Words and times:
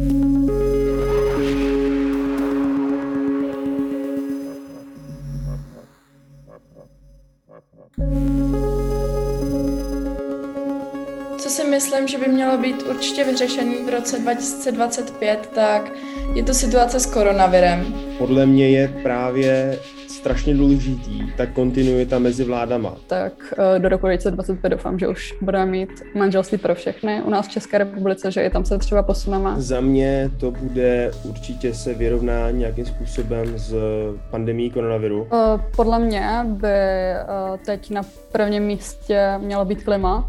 Co 0.00 0.06
si 11.50 11.64
myslím, 11.64 12.08
že 12.08 12.18
by 12.18 12.28
mělo 12.28 12.58
být 12.58 12.82
určitě 12.82 13.24
vyřešený 13.24 13.74
v 13.74 13.88
roce 13.88 14.18
2025, 14.18 15.50
tak 15.54 15.92
je 16.34 16.42
to 16.42 16.54
situace 16.54 17.00
s 17.00 17.06
koronavirem. 17.06 17.94
Podle 18.18 18.46
mě 18.46 18.68
je 18.68 18.88
právě 19.02 19.78
strašně 20.20 20.54
důležitý 20.54 21.32
ta 21.36 21.46
kontinuita 21.46 22.18
mezi 22.18 22.44
vládama. 22.44 22.94
Tak 23.06 23.32
eh, 23.58 23.78
do 23.78 23.88
roku 23.88 24.06
2025 24.06 24.70
doufám, 24.70 24.98
že 24.98 25.08
už 25.08 25.34
budeme 25.40 25.66
mít 25.66 25.88
manželství 26.14 26.58
pro 26.58 26.74
všechny 26.74 27.22
u 27.22 27.30
nás 27.30 27.48
v 27.48 27.50
České 27.50 27.78
republice, 27.78 28.30
že 28.30 28.42
i 28.42 28.50
tam 28.50 28.64
se 28.64 28.78
třeba 28.78 29.02
posuneme. 29.02 29.54
Za 29.56 29.80
mě 29.80 30.30
to 30.40 30.50
bude 30.50 31.10
určitě 31.24 31.74
se 31.74 31.94
vyrovná 31.94 32.50
nějakým 32.50 32.86
způsobem 32.86 33.58
s 33.58 33.74
pandemí 34.30 34.70
koronaviru. 34.70 35.28
Eh, 35.32 35.62
podle 35.76 35.98
mě 35.98 36.30
by 36.44 36.68
eh, 36.68 37.24
teď 37.64 37.90
na 37.90 38.02
prvním 38.32 38.62
místě 38.62 39.34
mělo 39.38 39.64
být 39.64 39.84
klima, 39.84 40.28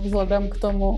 vzhledem 0.00 0.48
k 0.48 0.56
tomu, 0.58 0.96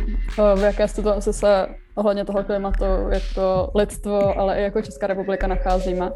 v 0.56 0.62
jaké 0.62 0.88
situaci 0.88 1.32
se 1.32 1.66
ohledně 1.94 2.24
toho 2.24 2.44
klimatu 2.44 2.84
jako 3.10 3.70
lidstvo, 3.74 4.38
ale 4.38 4.58
i 4.58 4.62
jako 4.62 4.82
Česká 4.82 5.06
republika 5.06 5.46
nacházíme. 5.46 6.10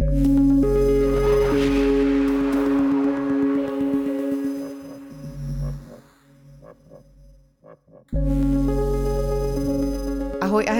Ahoj 0.00 0.92
a 0.92 0.95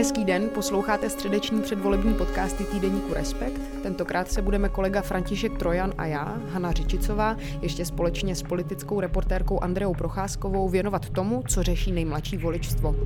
hezký 0.07 0.25
den, 0.25 0.49
posloucháte 0.55 1.11
středeční 1.11 1.63
předvolební 1.63 2.15
podcasty 2.15 2.65
týdeníku 2.65 3.15
Respekt. 3.15 3.61
Tentokrát 3.83 4.33
se 4.33 4.43
budeme 4.43 4.69
kolega 4.69 5.03
František 5.03 5.59
Trojan 5.59 5.93
a 5.99 6.07
já, 6.07 6.41
Hana 6.53 6.73
Řičicová, 6.73 7.37
ještě 7.63 7.85
společně 7.85 8.35
s 8.35 8.43
politickou 8.43 9.01
reportérkou 9.01 9.61
Andreou 9.61 9.95
Procházkovou 9.95 10.69
věnovat 10.69 11.11
tomu, 11.11 11.43
co 11.49 11.63
řeší 11.63 11.93
nejmladší 11.93 12.37
voličstvo. 12.37 12.97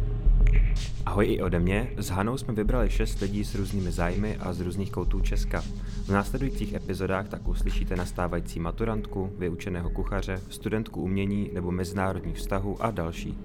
Ahoj 1.07 1.27
i 1.27 1.43
ode 1.43 1.59
mě. 1.59 1.91
S 1.97 2.11
Hanou 2.11 2.39
jsme 2.39 2.55
vybrali 2.55 2.91
šest 2.91 3.21
lidí 3.21 3.45
s 3.45 3.55
různými 3.55 3.93
zájmy 3.93 4.37
a 4.37 4.53
z 4.53 4.61
různých 4.61 4.91
koutů 4.91 5.21
Česka. 5.21 5.61
V 6.05 6.09
následujících 6.09 6.75
epizodách 6.75 7.29
tak 7.29 7.49
uslyšíte 7.49 7.97
nastávající 7.97 8.61
maturantku, 8.61 9.33
vyučeného 9.39 9.91
kuchaře, 9.91 10.41
studentku 10.49 11.03
umění 11.03 11.51
nebo 11.55 11.71
mezinárodních 11.71 12.37
vztahů 12.37 12.77
a 12.81 12.91
další. 12.91 13.39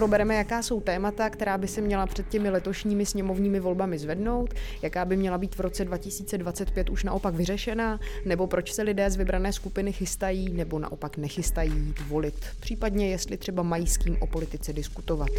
Probereme, 0.00 0.34
jaká 0.34 0.62
jsou 0.62 0.80
témata, 0.80 1.30
která 1.30 1.58
by 1.58 1.68
se 1.68 1.80
měla 1.80 2.06
před 2.06 2.28
těmi 2.28 2.50
letošními 2.50 3.06
sněmovními 3.06 3.60
volbami 3.60 3.98
zvednout, 3.98 4.54
jaká 4.82 5.04
by 5.04 5.16
měla 5.16 5.38
být 5.38 5.54
v 5.54 5.60
roce 5.60 5.84
2025 5.84 6.90
už 6.90 7.04
naopak 7.04 7.34
vyřešená, 7.34 8.00
nebo 8.24 8.46
proč 8.46 8.72
se 8.72 8.82
lidé 8.82 9.10
z 9.10 9.16
vybrané 9.16 9.52
skupiny 9.52 9.92
chystají 9.92 10.52
nebo 10.52 10.78
naopak 10.78 11.16
nechystají 11.16 11.72
jít 11.72 12.00
volit, 12.08 12.34
případně 12.60 13.10
jestli 13.10 13.36
třeba 13.36 13.62
mají 13.62 13.86
s 13.86 13.96
kým 13.96 14.16
o 14.20 14.26
politice 14.26 14.72
diskutovat. 14.72 15.30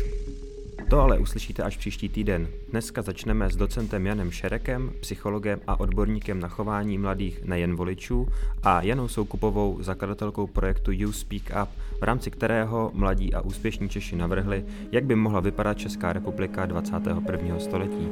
To 0.90 1.00
ale 1.00 1.20
uslyšíte 1.20 1.64
až 1.64 1.78
příští 1.78 2.10
týden. 2.10 2.48
Dneska 2.70 3.02
začneme 3.02 3.50
s 3.50 3.56
docentem 3.56 4.06
Janem 4.06 4.32
Šerekem, 4.32 4.92
psychologem 5.00 5.60
a 5.68 5.80
odborníkem 5.80 6.40
na 6.40 6.48
chování 6.48 6.98
mladých 6.98 7.46
nejen 7.46 7.76
voličů 7.76 8.28
a 8.64 8.82
Janou 8.82 9.08
Soukupovou, 9.08 9.78
zakladatelkou 9.82 10.48
projektu 10.48 10.92
You 10.92 11.12
Speak 11.12 11.44
Up, 11.64 11.70
v 12.00 12.04
rámci 12.04 12.32
kterého 12.32 12.92
mladí 12.94 13.34
a 13.34 13.42
úspěšní 13.42 13.90
Češi 13.90 14.16
navrhli, 14.16 14.66
jak 14.92 15.06
by 15.06 15.16
mohla 15.16 15.40
vypadat 15.40 15.78
Česká 15.78 16.14
republika 16.14 16.66
21. 16.66 17.60
století. 17.60 18.08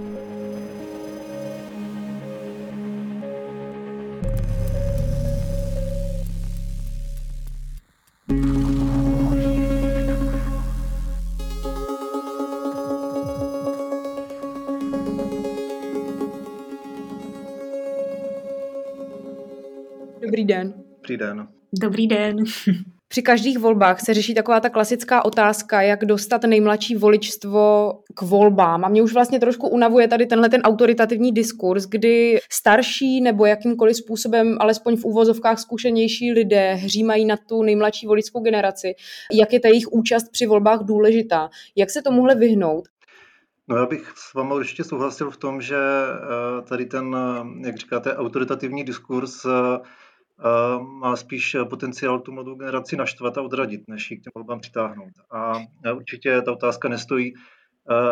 Den. 21.20 21.48
Dobrý 21.82 22.08
den. 22.08 22.38
Při 23.12 23.22
každých 23.22 23.60
volbách 23.60 24.00
se 24.00 24.14
řeší 24.14 24.34
taková 24.34 24.60
ta 24.60 24.70
klasická 24.70 25.26
otázka, 25.26 25.82
jak 25.82 26.06
dostat 26.06 26.44
nejmladší 26.44 26.96
voličstvo 26.96 27.94
k 28.16 28.22
volbám. 28.22 28.86
A 28.86 28.90
mě 28.90 29.02
už 29.02 29.14
vlastně 29.14 29.40
trošku 29.40 29.68
unavuje 29.68 30.08
tady 30.08 30.26
tenhle 30.26 30.50
ten 30.50 30.62
autoritativní 30.62 31.32
diskurs, 31.32 31.86
kdy 31.86 32.40
starší 32.52 33.22
nebo 33.22 33.46
jakýmkoliv 33.46 33.96
způsobem, 33.96 34.58
alespoň 34.60 34.98
v 34.98 35.06
úvozovkách 35.06 35.60
zkušenější 35.60 36.32
lidé 36.32 36.74
hřímají 36.74 37.26
na 37.26 37.38
tu 37.38 37.64
nejmladší 37.64 38.08
voličskou 38.08 38.40
generaci. 38.40 38.96
Jak 39.34 39.54
je 39.54 39.60
ta 39.60 39.68
jejich 39.68 39.92
účast 39.92 40.32
při 40.32 40.46
volbách 40.46 40.80
důležitá? 40.84 41.50
Jak 41.76 41.90
se 41.90 42.02
tomuhle 42.02 42.36
vyhnout? 42.36 42.88
No 43.68 43.76
já 43.76 43.86
bych 43.86 44.14
s 44.16 44.34
vámi 44.34 44.54
určitě 44.54 44.84
souhlasil 44.84 45.32
v 45.32 45.38
tom, 45.38 45.62
že 45.62 45.78
eh, 45.78 46.62
tady 46.62 46.86
ten, 46.86 47.16
eh, 47.16 47.68
jak 47.68 47.78
říkáte, 47.78 48.16
autoritativní 48.16 48.84
diskurs 48.84 49.46
eh, 49.46 49.80
má 50.80 51.16
spíš 51.16 51.55
potenciál 51.70 52.20
tu 52.20 52.32
mladou 52.32 52.55
generaci 52.55 52.95
naštvat 52.98 53.38
a 53.38 53.42
odradit, 53.42 53.82
než 53.88 54.11
ji 54.11 54.17
k 54.17 54.23
těm 54.23 54.32
volbám 54.36 54.60
přitáhnout. 54.60 55.14
A 55.32 55.54
určitě 55.95 56.42
ta 56.42 56.52
otázka 56.52 56.89
nestojí, 56.89 57.33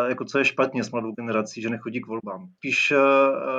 jako 0.08 0.24
co 0.24 0.38
je 0.38 0.44
špatně 0.44 0.84
s 0.84 0.90
mladou 0.90 1.12
generací, 1.12 1.62
že 1.62 1.70
nechodí 1.70 2.00
k 2.00 2.06
volbám. 2.06 2.48
Spíš 2.56 2.92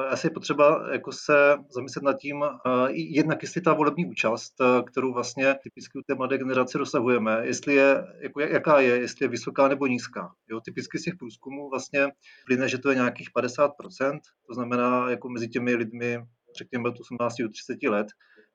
asi 0.09 0.27
je 0.27 0.31
potřeba 0.31 0.87
jako 0.91 1.11
se 1.11 1.57
zamyslet 1.69 2.03
nad 2.03 2.13
tím, 2.13 2.45
jednak 2.93 3.43
jestli 3.43 3.61
ta 3.61 3.73
volební 3.73 4.05
účast, 4.05 4.53
kterou 4.85 5.13
vlastně 5.13 5.55
typicky 5.63 5.99
u 5.99 6.01
té 6.01 6.15
mladé 6.15 6.37
generace 6.37 6.77
dosahujeme, 6.77 7.41
jestli 7.43 7.75
je, 7.75 8.07
jako 8.19 8.39
jaká 8.39 8.79
je, 8.79 8.95
jestli 8.95 9.25
je 9.25 9.29
vysoká 9.29 9.67
nebo 9.67 9.87
nízká. 9.87 10.31
Jo, 10.49 10.59
typicky 10.65 10.99
z 10.99 11.03
těch 11.03 11.15
průzkumů 11.15 11.69
vlastně 11.69 12.07
plyne, 12.45 12.69
že 12.69 12.77
to 12.77 12.89
je 12.89 12.95
nějakých 12.95 13.29
50%, 13.37 14.19
to 14.47 14.53
znamená 14.53 15.09
jako 15.09 15.29
mezi 15.29 15.47
těmi 15.47 15.75
lidmi, 15.75 16.19
řekněme 16.57 16.89
od 16.89 16.99
18 16.99 17.35
do 17.41 17.49
30 17.49 17.83
let, 17.83 18.07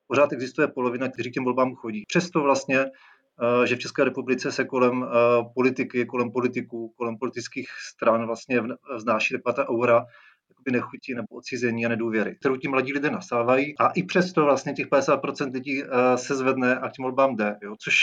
pořád 0.06 0.32
existuje 0.32 0.68
polovina, 0.68 1.08
kteří 1.08 1.30
k 1.30 1.34
těm 1.34 1.44
volbám 1.44 1.74
chodí. 1.74 2.02
Přesto 2.08 2.42
vlastně, 2.42 2.78
eh, 2.80 3.66
že 3.66 3.76
v 3.76 3.78
České 3.78 4.04
republice 4.04 4.52
se 4.52 4.64
kolem 4.64 5.04
eh, 5.04 5.08
politiky, 5.54 6.06
kolem 6.06 6.32
politiků, 6.32 6.92
kolem 6.96 7.18
politických 7.18 7.68
stran 7.94 8.26
vlastně 8.26 8.62
vznáší 8.96 9.34
taková 9.34 9.52
ta 9.52 9.68
aura 9.68 10.04
jakoby 10.50 10.70
nechutí 10.72 11.14
nebo 11.14 11.26
odcizení 11.30 11.86
a 11.86 11.88
nedůvěry, 11.88 12.36
kterou 12.40 12.56
ti 12.56 12.68
mladí 12.68 12.92
lidé 12.92 13.10
nasávají 13.10 13.74
a 13.78 13.88
i 13.88 14.02
přesto 14.02 14.44
vlastně 14.44 14.72
těch 14.72 14.86
50% 14.86 15.52
lidí 15.52 15.82
eh, 15.82 16.18
se 16.18 16.34
zvedne 16.34 16.76
a 16.76 16.88
k 16.88 16.92
těm 16.92 17.02
volbám 17.02 17.36
jde, 17.36 17.56
jo? 17.62 17.74
což, 17.78 17.94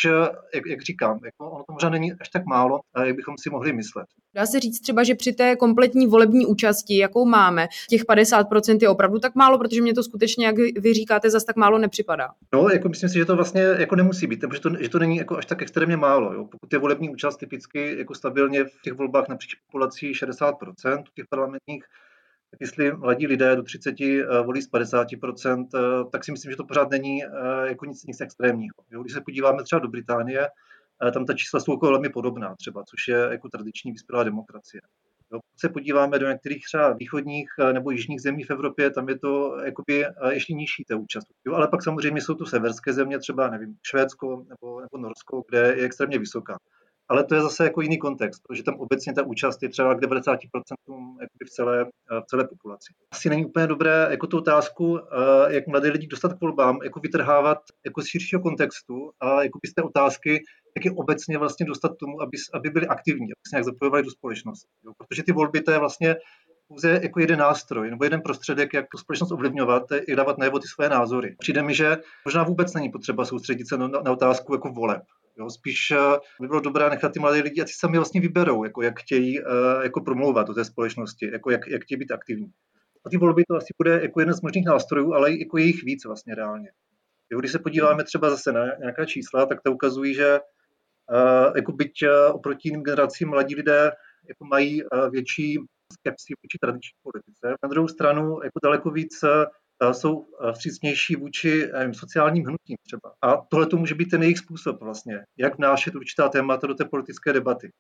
jak, 0.56 0.66
jak 0.66 0.82
říkám, 0.82 1.20
jako 1.26 1.52
ono 1.52 1.64
to 1.64 1.74
možná 1.74 1.90
není 1.90 2.14
až 2.14 2.30
tak 2.30 2.46
málo, 2.46 2.80
jak 3.06 3.16
bychom 3.16 3.36
si 3.38 3.50
mohli 3.50 3.74
myslet. 3.74 4.06
Dá 4.36 4.46
se 4.46 4.60
říct 4.60 4.80
třeba, 4.80 5.04
že 5.04 5.16
při 5.16 5.34
té 5.34 5.56
kompletní 5.56 6.08
volební 6.08 6.46
účasti, 6.46 6.98
jakou 6.98 7.26
máme, 7.26 7.68
těch 7.90 8.06
50% 8.06 8.78
je 8.82 8.90
opravdu 8.90 9.20
tak 9.20 9.36
málo, 9.36 9.58
protože 9.58 9.82
mě 9.82 9.94
to 9.94 10.04
skutečně, 10.04 10.46
jak 10.46 10.56
vy 10.58 10.94
říkáte, 10.94 11.30
zase 11.30 11.46
tak 11.46 11.56
málo 11.56 11.78
nepřipadá. 11.78 12.28
No, 12.54 12.70
jako 12.70 12.90
myslím 12.90 13.10
si, 13.10 13.18
že 13.18 13.26
to 13.26 13.36
vlastně 13.36 13.62
jako 13.62 13.96
nemusí 13.96 14.28
být, 14.28 14.40
protože 14.40 14.62
to, 14.62 14.70
že 14.80 14.90
to 14.90 15.00
není 15.00 15.18
jako 15.18 15.38
až 15.38 15.46
tak 15.46 15.62
extrémně 15.62 15.98
málo. 15.98 16.34
Jo. 16.34 16.46
Pokud 16.52 16.74
je 16.74 16.80
volební 16.80 17.10
účast 17.10 17.38
typicky 17.38 17.98
jako 17.98 18.16
stabilně 18.16 18.64
v 18.64 18.82
těch 18.84 18.94
volbách 18.94 19.28
napříč 19.30 19.56
populací 19.56 20.12
60%, 20.12 21.04
těch 21.16 21.26
parlamentních, 21.30 21.84
tak 22.52 22.62
jestli 22.62 22.98
mladí 22.98 23.28
lidé 23.28 23.56
do 23.56 23.64
30 23.64 23.96
uh, 24.00 24.46
volí 24.46 24.62
z 24.62 24.72
50%, 24.72 25.68
uh, 25.74 26.10
tak 26.10 26.26
si 26.26 26.32
myslím, 26.32 26.52
že 26.52 26.58
to 26.58 26.66
pořád 26.66 26.90
není 26.90 27.26
uh, 27.26 27.32
jako 27.64 27.86
nic, 27.86 28.04
nic 28.06 28.22
extrémního. 28.22 28.74
Když 29.02 29.14
se 29.14 29.22
podíváme 29.22 29.64
třeba 29.64 29.80
do 29.80 29.88
Británie, 29.88 30.48
tam 31.14 31.26
ta 31.26 31.34
čísla 31.34 31.60
jsou 31.60 31.72
jako 31.72 31.86
velmi 31.86 32.10
podobná 32.10 32.56
třeba, 32.56 32.84
což 32.84 33.08
je 33.08 33.18
jako 33.32 33.50
tradiční 33.50 33.92
vyspělá 33.92 34.24
demokracie. 34.24 34.82
Jo, 35.34 35.40
pokud 35.40 35.60
se 35.60 35.70
podíváme 35.70 36.20
do 36.20 36.28
některých 36.28 36.66
třeba 36.66 36.94
východních 36.94 37.50
nebo 37.72 37.92
jižních 37.92 38.22
zemí 38.22 38.44
v 38.44 38.52
Evropě, 38.52 38.90
tam 38.90 39.10
je 39.10 39.20
to 39.20 39.58
jakoby 39.64 40.06
ještě 40.30 40.54
nižší 40.54 40.84
ta 40.86 40.96
účast. 40.96 41.28
Jo, 41.46 41.54
ale 41.54 41.68
pak 41.68 41.84
samozřejmě 41.84 42.22
jsou 42.22 42.36
tu 42.36 42.46
severské 42.46 42.94
země, 42.94 43.20
třeba 43.20 43.50
nevím, 43.50 43.76
Švédsko 43.88 44.46
nebo, 44.50 44.82
nebo 44.82 44.98
Norsko, 44.98 45.44
kde 45.50 45.60
je 45.60 45.86
extrémně 45.86 46.20
vysoká 46.20 46.58
ale 47.12 47.24
to 47.24 47.36
je 47.36 47.42
zase 47.42 47.64
jako 47.64 47.82
jiný 47.82 47.98
kontext, 47.98 48.44
protože 48.48 48.64
tam 48.64 48.76
obecně 48.76 49.14
ta 49.14 49.24
účast 49.24 49.64
je 49.64 49.70
třeba 49.70 49.96
k 49.96 50.02
90% 50.02 50.38
v 51.46 51.50
celé, 51.50 51.86
v 52.22 52.26
celé 52.26 52.48
populaci. 52.48 52.94
Asi 53.12 53.30
není 53.30 53.46
úplně 53.46 53.68
dobré 53.68 54.08
jako 54.10 54.28
tu 54.28 54.38
otázku, 54.38 55.00
eh, 55.00 55.54
jak 55.54 55.68
mladé 55.68 55.90
lidi 55.90 56.08
dostat 56.08 56.34
k 56.34 56.42
volbám, 56.42 56.80
jako 56.84 57.00
vytrhávat 57.00 57.58
jako 57.86 58.02
z 58.02 58.06
širšího 58.06 58.42
kontextu 58.42 59.12
a 59.20 59.44
jako 59.44 59.60
z 59.68 59.74
té 59.74 59.82
otázky, 59.82 60.32
jak 60.78 60.86
je 60.86 60.92
obecně 60.92 61.38
vlastně 61.38 61.66
dostat 61.66 61.92
tomu, 61.98 62.22
aby, 62.22 62.38
aby 62.54 62.70
byli 62.70 62.88
aktivní, 62.88 63.26
aby 63.26 63.42
se 63.50 63.56
nějak 63.56 63.66
zapojovali 63.66 64.04
do 64.04 64.12
společnosti. 64.12 64.68
Jo? 64.86 64.92
Protože 64.98 65.24
ty 65.24 65.32
volby 65.32 65.62
to 65.62 65.72
je 65.72 65.80
vlastně 65.80 66.16
pouze 66.68 67.00
jako 67.04 67.20
jeden 67.20 67.40
nástroj 67.40 67.90
nebo 67.90 68.04
jeden 68.04 68.22
prostředek, 68.22 68.74
jak 68.74 68.86
tu 68.92 68.98
společnost 68.98 69.32
ovlivňovat, 69.32 69.84
i 70.08 70.16
dávat 70.16 70.38
najevo 70.38 70.60
ty 70.60 70.68
své 70.68 70.90
názory. 70.90 71.36
Přijde 71.40 71.64
mi, 71.64 71.74
že 71.74 71.98
možná 72.26 72.44
vůbec 72.44 72.74
není 72.74 72.90
potřeba 72.90 73.26
soustředit 73.26 73.70
se 73.70 73.78
na, 73.78 73.88
na 73.88 74.12
otázku 74.12 74.54
jako 74.54 74.70
voleb 74.70 75.02
Jo, 75.40 75.50
spíš 75.50 75.94
by 76.42 76.48
bylo 76.48 76.60
dobré 76.60 76.90
nechat 76.90 77.14
ty 77.14 77.20
mladé 77.20 77.42
lidi, 77.42 77.62
ať 77.62 77.68
si 77.68 77.74
sami 77.80 77.98
vlastně 77.98 78.22
vyberou, 78.22 78.64
jako 78.64 78.82
jak 78.82 79.00
chtějí 79.00 79.40
jako 79.84 80.02
promlouvat 80.02 80.48
do 80.48 80.54
té 80.54 80.66
společnosti, 80.66 81.32
jako 81.32 81.52
jak, 81.52 81.68
jak 81.68 81.84
chtějí 81.84 82.00
být 82.00 82.12
aktivní. 82.12 82.52
A 83.06 83.10
ty 83.10 83.18
volby 83.18 83.44
to 83.50 83.56
asi 83.56 83.74
bude 83.78 84.02
jako 84.02 84.20
jeden 84.20 84.36
z 84.36 84.42
možných 84.42 84.66
nástrojů, 84.66 85.14
ale 85.14 85.32
jako 85.32 85.58
je 85.58 85.66
jich 85.66 85.84
víc 85.84 86.06
vlastně 86.06 86.36
reálně. 86.36 86.72
Jo, 87.32 87.40
když 87.40 87.52
se 87.52 87.60
podíváme 87.60 88.04
třeba 88.04 88.30
zase 88.30 88.52
na 88.52 88.66
nějaká 88.80 89.06
čísla, 89.06 89.46
tak 89.46 89.62
to 89.62 89.72
ukazují, 89.72 90.14
že 90.14 90.40
uh, 90.40 91.56
jako 91.56 91.72
byť 91.72 91.94
uh, 92.04 92.36
oproti 92.36 92.70
jiným 92.70 92.84
generacím 92.84 93.30
mladí 93.30 93.56
lidé 93.56 93.92
jako 94.30 94.46
mají 94.46 94.84
uh, 94.84 95.10
větší 95.10 95.58
skepsi 95.94 96.34
vůči 96.44 96.58
tradiční 96.62 96.92
politice. 97.04 97.56
Na 97.64 97.70
druhou 97.70 97.88
stranu 97.88 98.24
jako 98.44 98.60
daleko 98.64 98.92
víc 98.92 99.24
jsou 99.92 100.26
vstřícnější 100.52 101.16
vůči 101.16 101.70
nevím, 101.74 101.94
sociálním 101.94 102.46
hnutím 102.46 102.78
třeba. 102.86 103.14
A 103.22 103.38
tohle 103.50 103.66
to 103.66 103.78
může 103.78 103.96
být 103.96 104.10
ten 104.10 104.24
jejich 104.24 104.38
způsob 104.38 104.82
vlastně, 104.82 105.20
jak 105.38 105.58
vnášet 105.58 105.96
určitá 105.96 106.30
témata 106.30 106.68
do 106.68 106.74
té 106.74 106.86
politické 106.86 107.34
debaty. 107.34 107.72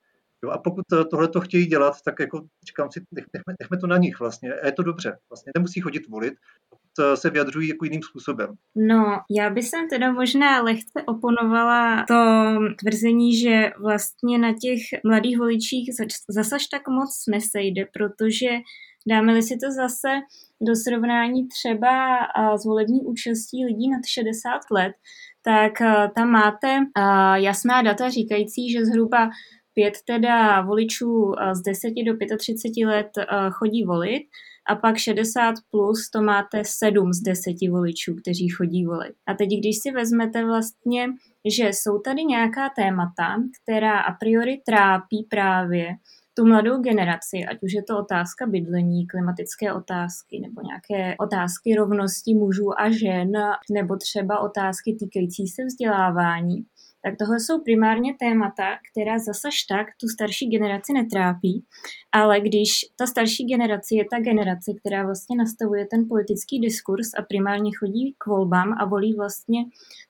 Jo, 0.43 0.49
a 0.49 0.57
pokud 0.57 0.85
tohle 1.11 1.27
to 1.27 1.41
chtějí 1.41 1.65
dělat, 1.65 1.93
tak 2.05 2.19
jako 2.19 2.41
říkám 2.67 2.91
si, 2.91 3.01
nechme, 3.11 3.53
nechme 3.61 3.77
to 3.77 3.87
na 3.87 3.97
nich 3.97 4.19
vlastně. 4.19 4.53
A 4.53 4.65
je 4.65 4.71
to 4.71 4.83
dobře. 4.83 5.17
Vlastně 5.29 5.51
nemusí 5.57 5.81
chodit 5.81 6.07
volit, 6.09 6.33
pokud 6.69 7.19
se 7.19 7.29
vyjadřují 7.29 7.69
jako 7.69 7.85
jiným 7.85 8.01
způsobem. 8.01 8.49
No, 8.75 9.03
já 9.37 9.49
bych 9.49 9.67
sem 9.67 9.89
teda 9.89 10.11
možná 10.11 10.61
lehce 10.61 11.03
oponovala 11.07 12.05
to 12.07 12.15
tvrzení, 12.79 13.37
že 13.37 13.71
vlastně 13.79 14.37
na 14.37 14.51
těch 14.51 14.81
mladých 15.05 15.37
voličích 15.37 15.89
zase 16.29 16.55
tak 16.71 16.87
moc 16.87 17.23
nesejde, 17.31 17.85
protože 17.93 18.49
dáme-li 19.07 19.43
si 19.43 19.57
to 19.57 19.71
zase 19.71 20.09
do 20.61 20.75
srovnání 20.75 21.47
třeba 21.47 22.17
s 22.55 22.65
volební 22.65 23.01
účastí 23.01 23.65
lidí 23.65 23.89
nad 23.89 24.01
60 24.07 24.59
let, 24.71 24.93
tak 25.43 25.71
tam 26.15 26.29
máte 26.29 26.77
jasná 27.35 27.81
data 27.81 28.09
říkající, 28.09 28.71
že 28.71 28.85
zhruba 28.85 29.29
pět 29.73 29.93
teda 30.07 30.61
voličů 30.61 31.33
z 31.51 31.61
10 31.61 31.87
do 32.05 32.37
35 32.37 32.85
let 32.85 33.09
chodí 33.51 33.83
volit 33.83 34.23
a 34.69 34.75
pak 34.75 34.97
60 34.97 35.55
plus 35.71 36.09
to 36.09 36.21
máte 36.21 36.61
7 36.65 37.13
z 37.13 37.21
10 37.21 37.41
voličů, 37.69 38.15
kteří 38.21 38.49
chodí 38.49 38.85
volit. 38.85 39.13
A 39.27 39.33
teď, 39.33 39.49
když 39.59 39.77
si 39.81 39.91
vezmete 39.91 40.45
vlastně, 40.45 41.07
že 41.57 41.67
jsou 41.67 41.99
tady 41.99 42.23
nějaká 42.23 42.69
témata, 42.75 43.35
která 43.63 43.99
a 43.99 44.13
priori 44.13 44.61
trápí 44.65 45.27
právě 45.29 45.87
tu 46.33 46.45
mladou 46.45 46.81
generaci, 46.81 47.37
ať 47.51 47.57
už 47.63 47.73
je 47.73 47.83
to 47.83 47.99
otázka 47.99 48.45
bydlení, 48.47 49.07
klimatické 49.07 49.73
otázky 49.73 50.39
nebo 50.39 50.61
nějaké 50.61 51.15
otázky 51.19 51.75
rovnosti 51.75 52.33
mužů 52.33 52.79
a 52.79 52.91
žen, 52.91 53.31
nebo 53.71 53.97
třeba 53.97 54.39
otázky 54.39 54.95
týkající 54.99 55.47
se 55.47 55.65
vzdělávání, 55.65 56.65
tak 57.03 57.13
tohle 57.19 57.39
jsou 57.39 57.61
primárně 57.61 58.15
témata, 58.19 58.77
která 58.91 59.19
zasaž 59.19 59.63
tak 59.63 59.87
tu 60.01 60.07
starší 60.07 60.49
generaci 60.49 60.93
netrápí, 60.93 61.65
ale 62.11 62.39
když 62.39 62.69
ta 62.95 63.07
starší 63.07 63.45
generace 63.45 63.95
je 63.95 64.05
ta 64.11 64.19
generace, 64.19 64.71
která 64.79 65.03
vlastně 65.03 65.35
nastavuje 65.35 65.87
ten 65.91 66.07
politický 66.07 66.59
diskurs 66.59 67.07
a 67.19 67.21
primárně 67.21 67.71
chodí 67.79 68.15
k 68.17 68.27
volbám 68.27 68.73
a 68.79 68.85
volí 68.85 69.13
vlastně 69.13 69.63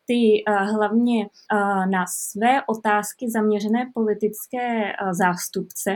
ty 0.05 0.43
uh, 0.47 0.75
hlavně 0.75 1.19
uh, 1.25 1.91
na 1.91 2.05
své 2.07 2.61
otázky 2.67 3.29
zaměřené 3.29 3.91
politické 3.94 4.83
uh, 4.83 5.11
zástupce, 5.13 5.91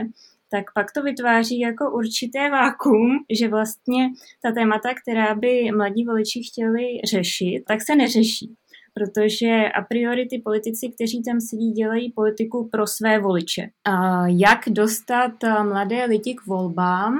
tak 0.50 0.64
pak 0.74 0.92
to 0.92 1.02
vytváří 1.02 1.60
jako 1.60 1.90
určité 1.90 2.50
vákum, 2.50 3.18
že 3.40 3.48
vlastně 3.48 4.08
ta 4.42 4.52
témata, 4.52 4.88
která 5.02 5.34
by 5.34 5.70
mladí 5.76 6.04
voliči 6.04 6.40
chtěli 6.42 6.86
řešit, 7.04 7.64
tak 7.68 7.82
se 7.82 7.96
neřeší 7.96 8.56
protože 8.96 9.68
a 9.74 9.82
priori 9.82 10.26
ty 10.26 10.38
politici, 10.38 10.88
kteří 10.88 11.22
tam 11.22 11.40
sedí, 11.40 11.72
dělají 11.72 12.12
politiku 12.12 12.68
pro 12.72 12.86
své 12.86 13.18
voliče. 13.18 13.68
A 13.84 14.26
jak 14.26 14.60
dostat 14.68 15.32
mladé 15.62 16.04
lidi 16.04 16.34
k 16.34 16.46
volbám 16.46 17.18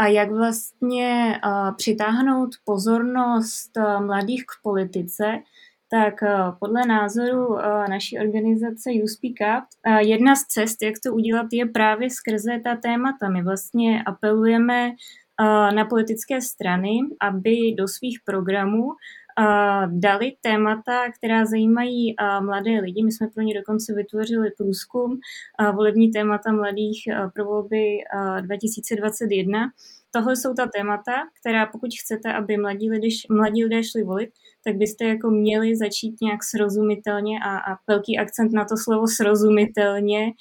a 0.00 0.06
jak 0.06 0.30
vlastně 0.30 1.40
přitáhnout 1.76 2.50
pozornost 2.64 3.70
mladých 3.98 4.42
k 4.42 4.62
politice, 4.62 5.24
tak 5.90 6.14
podle 6.60 6.86
názoru 6.86 7.56
naší 7.88 8.18
organizace 8.18 8.92
You 8.92 9.06
Speak 9.06 9.58
Up, 9.58 9.64
jedna 10.08 10.36
z 10.36 10.42
cest, 10.44 10.82
jak 10.82 10.94
to 11.06 11.14
udělat, 11.14 11.46
je 11.52 11.66
právě 11.66 12.10
skrze 12.10 12.60
ta 12.64 12.76
témata. 12.76 13.28
My 13.28 13.42
vlastně 13.42 14.02
apelujeme 14.02 14.90
na 15.74 15.84
politické 15.84 16.40
strany, 16.40 16.90
aby 17.22 17.56
do 17.78 17.88
svých 17.88 18.18
programů 18.24 18.88
dali 19.86 20.32
témata, 20.40 21.12
která 21.18 21.44
zajímají 21.44 22.14
mladé 22.40 22.70
lidi. 22.70 23.04
My 23.04 23.12
jsme 23.12 23.28
pro 23.34 23.42
ně 23.42 23.54
dokonce 23.54 23.94
vytvořili 23.94 24.50
průzkum 24.58 25.18
volební 25.74 26.10
témata 26.10 26.52
mladých 26.52 27.02
pro 27.34 27.44
volby 27.44 27.98
2021. 28.40 29.60
Tohle 30.10 30.36
jsou 30.36 30.54
ta 30.54 30.66
témata, 30.66 31.12
která 31.40 31.66
pokud 31.66 31.90
chcete, 32.02 32.32
aby 32.32 32.56
mladí 32.56 32.90
lidé, 32.90 33.08
mladí 33.30 33.64
lidé 33.64 33.84
šli 33.84 34.02
volit, 34.02 34.30
tak 34.64 34.76
byste 34.76 35.04
jako 35.04 35.30
měli 35.30 35.76
začít 35.76 36.14
nějak 36.22 36.44
srozumitelně 36.44 37.38
a, 37.44 37.72
a 37.72 37.76
velký 37.88 38.18
akcent 38.18 38.52
na 38.52 38.64
to 38.64 38.76
slovo 38.76 39.06
srozumitelně 39.08 40.32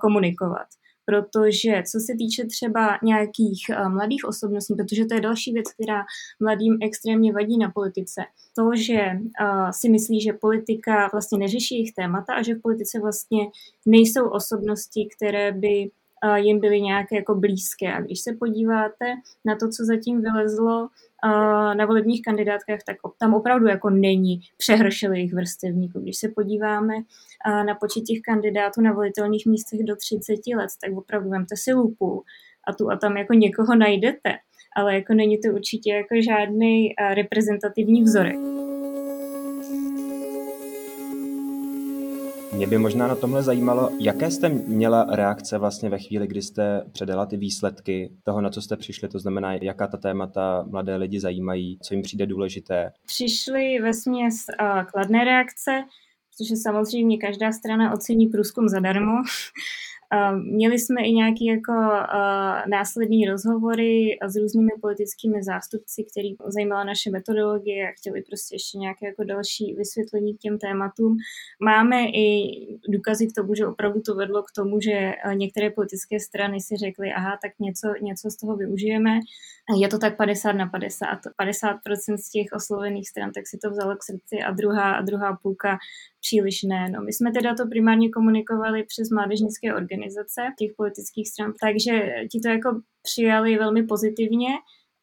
komunikovat 0.00 0.66
protože 1.12 1.82
co 1.92 2.00
se 2.00 2.12
týče 2.18 2.44
třeba 2.44 2.98
nějakých 3.02 3.60
uh, 3.70 3.88
mladých 3.88 4.24
osobností, 4.24 4.74
protože 4.74 5.04
to 5.04 5.14
je 5.14 5.20
další 5.20 5.52
věc, 5.52 5.72
která 5.72 6.02
mladým 6.40 6.78
extrémně 6.82 7.32
vadí 7.32 7.58
na 7.58 7.70
politice, 7.70 8.22
to, 8.56 8.70
že 8.76 9.00
uh, 9.12 9.70
si 9.70 9.88
myslí, 9.88 10.20
že 10.20 10.32
politika 10.32 11.08
vlastně 11.12 11.38
neřeší 11.38 11.74
jejich 11.74 11.92
témata 11.92 12.34
a 12.34 12.42
že 12.42 12.54
v 12.54 12.62
politice 12.62 13.00
vlastně 13.00 13.42
nejsou 13.86 14.28
osobnosti, 14.28 15.08
které 15.16 15.52
by 15.52 15.90
jim 16.34 16.60
byly 16.60 16.80
nějaké 16.80 17.16
jako 17.16 17.34
blízké. 17.34 17.92
A 17.92 18.00
když 18.00 18.20
se 18.20 18.32
podíváte 18.38 19.04
na 19.44 19.56
to, 19.56 19.68
co 19.68 19.84
zatím 19.84 20.20
vylezlo 20.20 20.88
na 21.76 21.86
volebních 21.86 22.22
kandidátkách, 22.22 22.80
tak 22.86 22.96
tam 23.20 23.34
opravdu 23.34 23.66
jako 23.66 23.90
není 23.90 24.40
přehršel 24.56 25.12
jejich 25.12 25.34
vrstevníků. 25.34 26.00
Když 26.00 26.16
se 26.16 26.28
podíváme 26.28 26.94
na 27.66 27.74
počet 27.74 28.00
těch 28.00 28.20
kandidátů 28.20 28.80
na 28.80 28.92
volitelných 28.92 29.46
místech 29.46 29.80
do 29.84 29.96
30 29.96 30.32
let, 30.56 30.70
tak 30.84 30.96
opravdu 30.96 31.30
vemte 31.30 31.56
si 31.56 31.72
lupu 31.72 32.22
a 32.68 32.72
tu 32.72 32.90
a 32.90 32.96
tam 32.96 33.16
jako 33.16 33.32
někoho 33.34 33.76
najdete, 33.76 34.30
ale 34.76 34.94
jako 34.94 35.14
není 35.14 35.38
to 35.38 35.48
určitě 35.48 35.92
jako 35.92 36.14
žádný 36.22 36.94
reprezentativní 37.14 38.02
vzorek. 38.02 38.61
Mě 42.62 42.68
by 42.68 42.78
možná 42.78 43.08
na 43.08 43.14
tomhle 43.14 43.42
zajímalo, 43.42 43.90
jaké 44.00 44.30
jste 44.30 44.48
měla 44.48 45.06
reakce 45.10 45.58
vlastně 45.58 45.88
ve 45.88 45.98
chvíli, 45.98 46.26
kdy 46.26 46.42
jste 46.42 46.84
předala 46.92 47.26
ty 47.26 47.36
výsledky 47.36 48.12
toho, 48.24 48.40
na 48.40 48.50
co 48.50 48.62
jste 48.62 48.76
přišli, 48.76 49.08
to 49.08 49.18
znamená, 49.18 49.54
jaká 49.54 49.86
ta 49.86 49.96
témata 49.96 50.64
mladé 50.70 50.96
lidi 50.96 51.20
zajímají, 51.20 51.78
co 51.82 51.94
jim 51.94 52.02
přijde 52.02 52.26
důležité? 52.26 52.92
Přišly 53.06 53.78
ve 53.82 53.94
směs 53.94 54.36
kladné 54.92 55.24
reakce, 55.24 55.70
protože 56.30 56.56
samozřejmě 56.56 57.18
každá 57.18 57.52
strana 57.52 57.92
ocení 57.92 58.26
průzkum 58.26 58.68
zadarmo. 58.68 59.12
Měli 60.42 60.78
jsme 60.78 61.02
i 61.02 61.12
nějaké 61.12 61.44
jako 61.44 61.72
následné 62.70 63.30
rozhovory 63.30 64.18
s 64.26 64.36
různými 64.36 64.70
politickými 64.80 65.42
zástupci, 65.42 66.04
který 66.10 66.34
zajímala 66.46 66.84
naše 66.84 67.10
metodologie 67.10 67.88
a 67.88 67.92
chtěli 67.98 68.22
prostě 68.22 68.54
ještě 68.54 68.78
nějaké 68.78 69.06
jako 69.06 69.24
další 69.24 69.74
vysvětlení 69.74 70.34
k 70.34 70.40
těm 70.40 70.58
tématům. 70.58 71.16
Máme 71.64 71.96
i 72.04 72.50
důkazy 72.88 73.26
k 73.26 73.34
tomu, 73.36 73.54
že 73.54 73.66
opravdu 73.66 74.00
to 74.00 74.14
vedlo 74.14 74.42
k 74.42 74.52
tomu, 74.56 74.80
že 74.80 75.12
některé 75.34 75.70
politické 75.70 76.20
strany 76.20 76.60
si 76.60 76.76
řekly, 76.76 77.12
aha, 77.12 77.38
tak 77.42 77.52
něco, 77.60 77.88
něco 78.02 78.30
z 78.30 78.36
toho 78.36 78.56
využijeme. 78.56 79.20
Je 79.78 79.88
to 79.88 79.98
tak 79.98 80.16
50 80.16 80.52
na 80.52 80.66
50. 80.66 81.18
50% 81.40 82.16
z 82.16 82.30
těch 82.30 82.46
oslovených 82.56 83.08
stran 83.08 83.32
tak 83.32 83.46
si 83.46 83.58
to 83.58 83.70
vzalo 83.70 83.96
k 83.96 84.02
srdci 84.02 84.42
a 84.46 84.50
druhá, 84.50 84.92
a 84.92 85.02
druhá 85.02 85.38
půlka 85.42 85.78
příliš 86.20 86.62
ne. 86.62 86.90
No, 86.90 87.02
my 87.02 87.12
jsme 87.12 87.32
teda 87.32 87.54
to 87.54 87.66
primárně 87.66 88.10
komunikovali 88.10 88.84
přes 88.84 89.10
mládežnické 89.10 89.74
organizace 89.74 90.40
těch 90.58 90.70
politických 90.76 91.28
stran, 91.28 91.52
takže 91.60 91.92
ti 92.32 92.40
to 92.40 92.48
jako 92.48 92.80
přijali 93.02 93.58
velmi 93.58 93.82
pozitivně, 93.82 94.48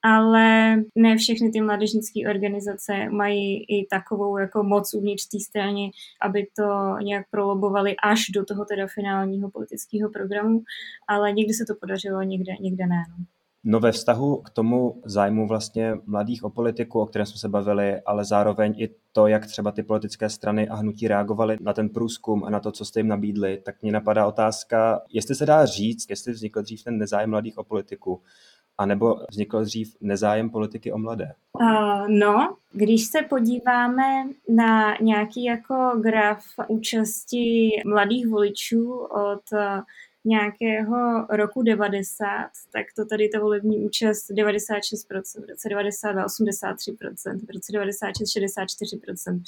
ale 0.04 0.75
ne 0.96 1.18
všechny 1.18 1.51
ty 1.51 1.62
mládežnické 1.62 2.30
organizace 2.30 3.10
mají 3.10 3.63
i 3.63 3.88
takovou 3.89 4.38
jako 4.38 4.63
moc 4.63 4.94
uvnitř 4.94 5.28
té 5.28 5.39
straně, 5.39 5.89
aby 6.22 6.48
to 6.58 6.98
nějak 7.04 7.25
prolobovali 7.32 7.96
až 8.04 8.25
do 8.36 8.46
toho 8.46 8.66
teda 8.66 8.88
finálního 8.88 9.51
politického 9.51 10.10
programu, 10.10 10.62
ale 11.08 11.32
někdy 11.32 11.54
se 11.54 11.66
to 11.68 11.75
podařilo, 11.75 12.22
někde, 12.22 12.54
někde 12.60 12.88
ne. 12.88 13.04
No. 13.10 13.25
No 13.63 13.80
ve 13.80 13.92
vztahu 13.92 14.42
k 14.42 14.50
tomu 14.50 15.01
zájmu 15.06 15.48
vlastně 15.48 15.98
mladých 16.06 16.44
o 16.44 16.50
politiku, 16.50 17.00
o 17.00 17.06
kterém 17.06 17.25
jsme 17.25 17.38
se 17.38 17.50
bavili, 17.50 18.01
ale 18.01 18.25
zároveň 18.25 18.74
i 18.78 18.89
to, 19.12 19.28
jak 19.28 19.46
třeba 19.46 19.72
ty 19.72 19.84
politické 19.84 20.30
strany 20.30 20.70
a 20.70 20.75
hnutí 20.75 21.08
reagovaly 21.08 21.58
na 21.62 21.74
ten 21.74 21.89
průzkum 21.89 22.44
a 22.44 22.50
na 22.50 22.60
to, 22.60 22.72
co 22.72 22.86
jste 22.86 23.00
jim 23.00 23.08
nabídli, 23.08 23.62
tak 23.66 23.82
mě 23.82 23.92
napadá 23.92 24.28
otázka, 24.28 25.01
jestli 25.10 25.36
se 25.36 25.46
dá 25.46 25.66
říct, 25.66 26.10
jestli 26.10 26.34
vznikl 26.34 26.62
dřív 26.62 26.84
ten 26.84 26.98
nezájem 26.98 27.30
mladých 27.30 27.58
o 27.58 27.63
politiku 27.63 28.22
A 28.78 28.86
nebo 28.86 29.16
vznikl 29.32 29.63
dřív 29.63 29.96
nezájem 30.01 30.50
politiky 30.50 30.92
o 30.92 30.98
mladé? 30.98 31.34
Uh, 31.54 32.08
no, 32.08 32.56
když 32.72 33.06
se 33.06 33.22
podíváme 33.22 34.24
na 34.50 34.96
nějaký 35.01 35.44
jako 35.44 35.92
graf 36.01 36.44
účasti 36.68 37.70
mladých 37.86 38.28
voličů 38.28 38.94
od 39.00 39.44
nějakého 40.26 41.28
roku 41.30 41.62
90, 41.62 42.50
tak 42.74 42.86
to 42.96 43.06
tady 43.06 43.30
ta 43.30 43.40
volební 43.40 43.86
účast 43.86 44.30
96%, 44.30 45.46
v 45.46 45.50
roce 45.50 45.70
92 45.70 46.26
83%, 46.26 47.46
v 47.46 47.50
roce 47.50 47.72
96 47.72 48.30
64%, 48.38 49.42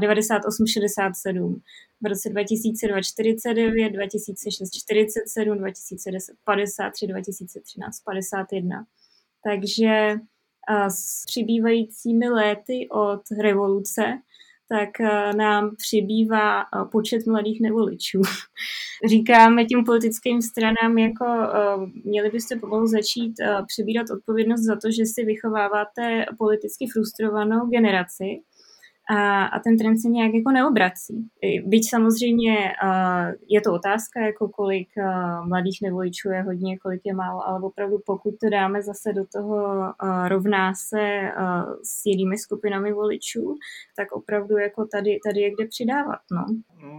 98 0.00 0.64
67%, 0.64 1.60
v 2.02 2.06
roce 2.06 2.28
2002 2.28 3.02
49, 3.02 3.90
2006 3.90 4.70
47, 4.70 5.58
2010 5.58 6.36
53, 6.44 7.06
2013 7.06 8.00
51. 8.00 8.86
Takže 9.44 10.14
s 10.88 11.24
přibývajícími 11.26 12.28
léty 12.28 12.88
od 12.90 13.22
revoluce 13.42 14.18
tak 14.68 15.00
eh, 15.00 15.32
nám 15.36 15.76
přibývá 15.76 16.60
eh, 16.60 16.64
počet 16.92 17.26
mladých 17.26 17.60
nevoličů. 17.60 18.22
Říkáme 19.08 19.64
tím 19.64 19.84
politickým 19.84 20.42
stranám, 20.42 20.98
jako 20.98 21.24
eh, 21.26 22.00
měli 22.04 22.30
byste 22.30 22.56
pomalu 22.56 22.86
začít 22.86 23.34
přebírat 23.66 24.10
odpovědnost 24.10 24.60
za 24.60 24.76
to, 24.76 24.90
že 24.90 25.06
si 25.06 25.24
vychováváte 25.24 26.24
politicky 26.38 26.86
frustrovanou 26.92 27.66
generaci, 27.66 28.24
a, 29.10 29.44
a 29.44 29.58
ten 29.58 29.78
trend 29.78 29.98
se 29.98 30.08
nějak 30.08 30.34
jako 30.34 30.50
neobrací. 30.50 31.28
Byť 31.64 31.90
samozřejmě 31.90 32.56
uh, 32.84 33.34
je 33.48 33.60
to 33.60 33.72
otázka, 33.72 34.20
jako 34.20 34.48
kolik 34.48 34.88
uh, 34.98 35.48
mladých 35.48 35.78
nevoličů 35.82 36.28
je 36.28 36.42
hodně, 36.42 36.78
kolik 36.78 37.00
je 37.04 37.14
málo, 37.14 37.48
ale 37.48 37.60
opravdu 37.60 37.98
pokud 38.06 38.34
to 38.40 38.50
dáme 38.50 38.82
zase 38.82 39.12
do 39.12 39.24
toho 39.32 39.56
uh, 40.02 40.28
rovná 40.28 40.74
se 40.74 41.20
uh, 41.38 41.74
s 41.82 42.06
jinými 42.06 42.38
skupinami 42.38 42.92
voličů, 42.92 43.54
tak 43.96 44.12
opravdu 44.12 44.58
jako 44.58 44.86
tady, 44.86 45.18
tady 45.24 45.40
je 45.40 45.50
kde 45.50 45.66
přidávat. 45.66 46.20
No. 46.32 46.44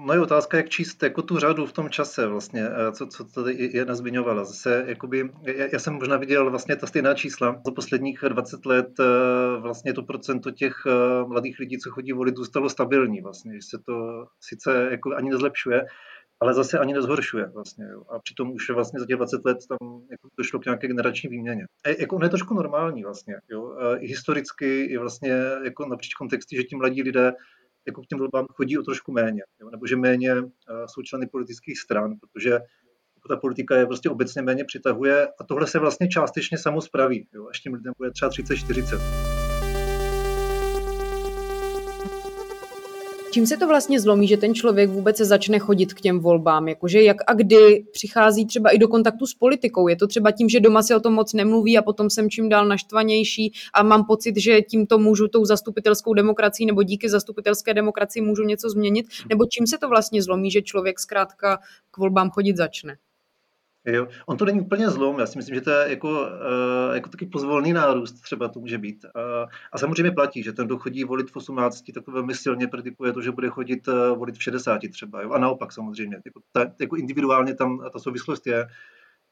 no 0.05 0.13
je 0.13 0.19
otázka, 0.19 0.57
jak 0.57 0.69
číst 0.69 1.03
jako 1.03 1.21
tu 1.21 1.39
řadu 1.39 1.65
v 1.65 1.73
tom 1.73 1.89
čase 1.89 2.27
vlastně, 2.27 2.63
co, 2.91 3.07
co 3.07 3.23
tady 3.23 3.69
je 3.73 3.85
nazmiňovala. 3.85 4.43
Zase, 4.43 4.83
jakoby, 4.87 5.29
já, 5.41 5.65
já 5.73 5.79
jsem 5.79 5.93
možná 5.93 6.17
viděl 6.17 6.49
vlastně 6.49 6.75
ta 6.75 6.87
stejná 6.87 7.13
čísla. 7.13 7.61
Za 7.65 7.71
posledních 7.71 8.19
20 8.29 8.65
let 8.65 8.87
vlastně 9.59 9.93
to 9.93 10.03
procento 10.03 10.51
těch 10.51 10.73
mladých 11.27 11.59
lidí, 11.59 11.77
co 11.77 11.91
chodí 11.97 12.11
volit, 12.13 12.37
zůstalo 12.37 12.69
stabilní 12.69 13.21
vlastně, 13.21 13.53
že 13.53 13.61
se 13.69 13.77
to 13.85 14.25
sice 14.39 14.87
jako 14.91 15.15
ani 15.15 15.29
nezlepšuje, 15.29 15.85
ale 16.39 16.53
zase 16.53 16.79
ani 16.79 16.93
nezhoršuje 16.93 17.45
vlastně. 17.45 17.85
Jo. 17.91 18.03
A 18.09 18.19
přitom 18.19 18.51
už 18.51 18.69
vlastně 18.69 18.99
za 18.99 19.05
těch 19.05 19.15
20 19.15 19.45
let 19.45 19.57
tam 19.69 20.01
jako 20.11 20.27
došlo 20.37 20.59
k 20.59 20.65
nějaké 20.65 20.87
generační 20.87 21.29
výměně. 21.29 21.65
E, 21.85 22.01
jako 22.01 22.15
ono 22.15 22.25
je 22.25 22.29
trošku 22.29 22.53
normální 22.53 23.03
vlastně. 23.03 23.35
Jo. 23.49 23.77
E, 23.79 23.97
historicky, 23.99 24.83
i 24.83 24.97
vlastně 24.97 25.33
jako 25.63 25.85
napříč 25.85 26.13
kontexty, 26.13 26.55
že 26.55 26.63
ti 26.63 26.75
mladí 26.75 27.03
lidé 27.03 27.33
jako 27.87 28.01
k 28.01 28.07
těm 28.07 28.19
volbám 28.19 28.45
chodí 28.53 28.77
o 28.77 28.81
trošku 28.83 29.11
méně, 29.11 29.43
jo. 29.61 29.69
nebo 29.69 29.87
že 29.87 29.95
méně 29.95 30.31
e, 30.31 30.43
jsou 30.85 31.01
členy 31.01 31.27
politických 31.27 31.79
stran, 31.79 32.15
protože 32.21 32.49
jako 33.15 33.27
ta 33.27 33.37
politika 33.37 33.75
je 33.75 33.85
prostě 33.85 34.09
obecně 34.09 34.41
méně 34.41 34.65
přitahuje 34.65 35.27
a 35.39 35.43
tohle 35.43 35.67
se 35.67 35.79
vlastně 35.79 36.07
částečně 36.07 36.57
samo 36.57 36.81
spraví, 36.81 37.27
jo. 37.33 37.47
až 37.49 37.59
těm 37.59 37.73
lidem 37.73 37.93
bude 37.97 38.11
třeba 38.11 38.31
30-40. 38.31 39.36
Čím 43.37 43.47
se 43.47 43.57
to 43.57 43.67
vlastně 43.67 43.99
zlomí, 43.99 44.27
že 44.27 44.37
ten 44.37 44.55
člověk 44.55 44.89
vůbec 44.89 45.17
se 45.17 45.25
začne 45.25 45.59
chodit 45.59 45.93
k 45.93 46.01
těm 46.01 46.19
volbám? 46.19 46.67
Jakože 46.67 47.01
jak 47.01 47.17
a 47.27 47.33
kdy 47.33 47.85
přichází 47.91 48.45
třeba 48.45 48.69
i 48.69 48.77
do 48.77 48.87
kontaktu 48.87 49.25
s 49.27 49.33
politikou? 49.33 49.87
Je 49.87 49.95
to 49.95 50.07
třeba 50.07 50.31
tím, 50.31 50.49
že 50.49 50.59
doma 50.59 50.83
se 50.83 50.95
o 50.95 50.99
tom 50.99 51.13
moc 51.13 51.33
nemluví 51.33 51.77
a 51.77 51.81
potom 51.81 52.09
jsem 52.09 52.29
čím 52.29 52.49
dál 52.49 52.67
naštvanější 52.67 53.53
a 53.73 53.83
mám 53.83 54.05
pocit, 54.05 54.37
že 54.37 54.61
tímto 54.61 54.97
můžu 54.97 55.27
tou 55.27 55.45
zastupitelskou 55.45 56.13
demokracií 56.13 56.65
nebo 56.65 56.83
díky 56.83 57.09
zastupitelské 57.09 57.73
demokracii 57.73 58.21
můžu 58.21 58.43
něco 58.43 58.69
změnit? 58.69 59.05
Nebo 59.29 59.45
čím 59.45 59.67
se 59.67 59.77
to 59.77 59.89
vlastně 59.89 60.23
zlomí, 60.23 60.51
že 60.51 60.61
člověk 60.61 60.99
zkrátka 60.99 61.59
k 61.91 61.97
volbám 61.97 62.29
chodit 62.29 62.57
začne? 62.57 62.97
Jo. 63.87 64.07
On 64.25 64.37
to 64.37 64.45
není 64.45 64.61
úplně 64.61 64.89
zlom, 64.89 65.19
já 65.19 65.25
si 65.25 65.37
myslím, 65.37 65.55
že 65.55 65.61
to 65.61 65.69
je 65.69 65.89
jako, 65.89 66.09
uh, 66.09 66.95
jako 66.95 67.09
taky 67.09 67.25
pozvolný 67.25 67.73
nárůst, 67.73 68.21
třeba 68.21 68.47
to 68.47 68.59
může 68.59 68.77
být. 68.77 69.05
Uh, 69.05 69.49
a 69.71 69.77
samozřejmě 69.77 70.11
platí, 70.11 70.43
že 70.43 70.53
ten, 70.53 70.65
kdo 70.65 70.77
chodí 70.77 71.03
volit 71.03 71.31
v 71.31 71.35
18, 71.35 71.83
tak 71.93 72.03
to 72.05 72.11
velmi 72.11 72.35
silně 72.35 72.67
predikuje 72.67 73.13
to, 73.13 73.21
že 73.21 73.31
bude 73.31 73.49
chodit 73.49 73.87
uh, 73.87 74.17
volit 74.17 74.37
v 74.37 74.43
60 74.43 74.81
třeba. 74.91 75.21
Jo. 75.21 75.31
A 75.31 75.39
naopak 75.39 75.73
samozřejmě, 75.73 76.17
jako, 76.25 76.39
ta, 76.51 76.71
jako 76.79 76.95
individuálně 76.95 77.55
tam 77.55 77.89
ta 77.93 77.99
souvislost 77.99 78.47
je. 78.47 78.67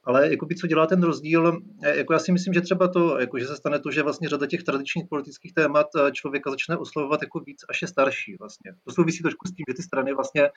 Ale 0.06 0.32
jakoby, 0.32 0.56
co 0.56 0.68
dělá 0.68 0.88
ten 0.88 1.04
rozdíl, 1.04 1.62
jako 1.84 2.14
já 2.14 2.20
si 2.20 2.32
myslím, 2.32 2.54
že 2.54 2.62
třeba 2.62 2.88
to, 2.88 3.20
jako, 3.20 3.40
že 3.40 3.48
se 3.48 3.56
stane 3.56 3.80
to, 3.80 3.92
že 3.92 4.04
vlastně 4.04 4.30
řada 4.30 4.48
těch 4.48 4.64
tradičních 4.64 5.06
politických 5.10 5.54
témat 5.54 5.88
člověka 6.12 6.50
začne 6.50 6.78
oslovovat 6.78 7.22
jako 7.22 7.40
víc, 7.40 7.58
až 7.70 7.82
je 7.82 7.88
starší. 7.88 8.36
Vlastně. 8.40 8.74
To 8.84 8.94
souvisí 8.94 9.24
trošku 9.24 9.48
s 9.48 9.52
tím, 9.52 9.66
že 9.70 9.74
ty 9.74 9.84
strany 9.84 10.14
vlastně, 10.14 10.48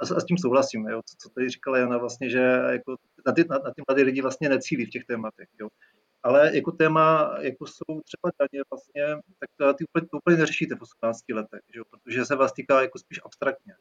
a, 0.00 0.14
a 0.16 0.20
s 0.20 0.24
tím 0.24 0.38
souhlasím, 0.38 0.86
jo, 0.86 1.00
co, 1.06 1.16
co 1.18 1.28
tady 1.28 1.48
říkala 1.48 1.78
Jana, 1.78 1.98
vlastně, 1.98 2.30
že 2.30 2.38
jako 2.70 2.96
na, 3.26 3.32
ty, 3.32 3.44
na, 3.50 3.58
na 3.58 3.70
ty 3.70 3.82
mladé 3.88 4.02
lidi 4.02 4.20
vlastně 4.22 4.48
necílí 4.48 4.86
v 4.86 4.90
těch 4.90 5.04
tématech. 5.04 5.48
Jo. 5.60 5.68
Ale 6.22 6.56
jako 6.56 6.72
téma, 6.72 7.34
jako 7.40 7.66
jsou 7.66 8.00
třeba 8.04 8.32
daně 8.40 8.62
vlastně, 8.70 9.22
tak 9.38 9.76
ty 9.76 9.84
úplně, 9.84 10.06
úplně 10.12 10.36
neřešíte 10.36 10.74
v 10.74 10.82
18 10.82 11.20
letech, 11.32 11.60
jo, 11.74 11.84
protože 11.90 12.24
se 12.24 12.36
vás 12.36 12.52
týká 12.52 12.82
jako 12.82 12.98
spíš 12.98 13.20
abstraktně. 13.24 13.74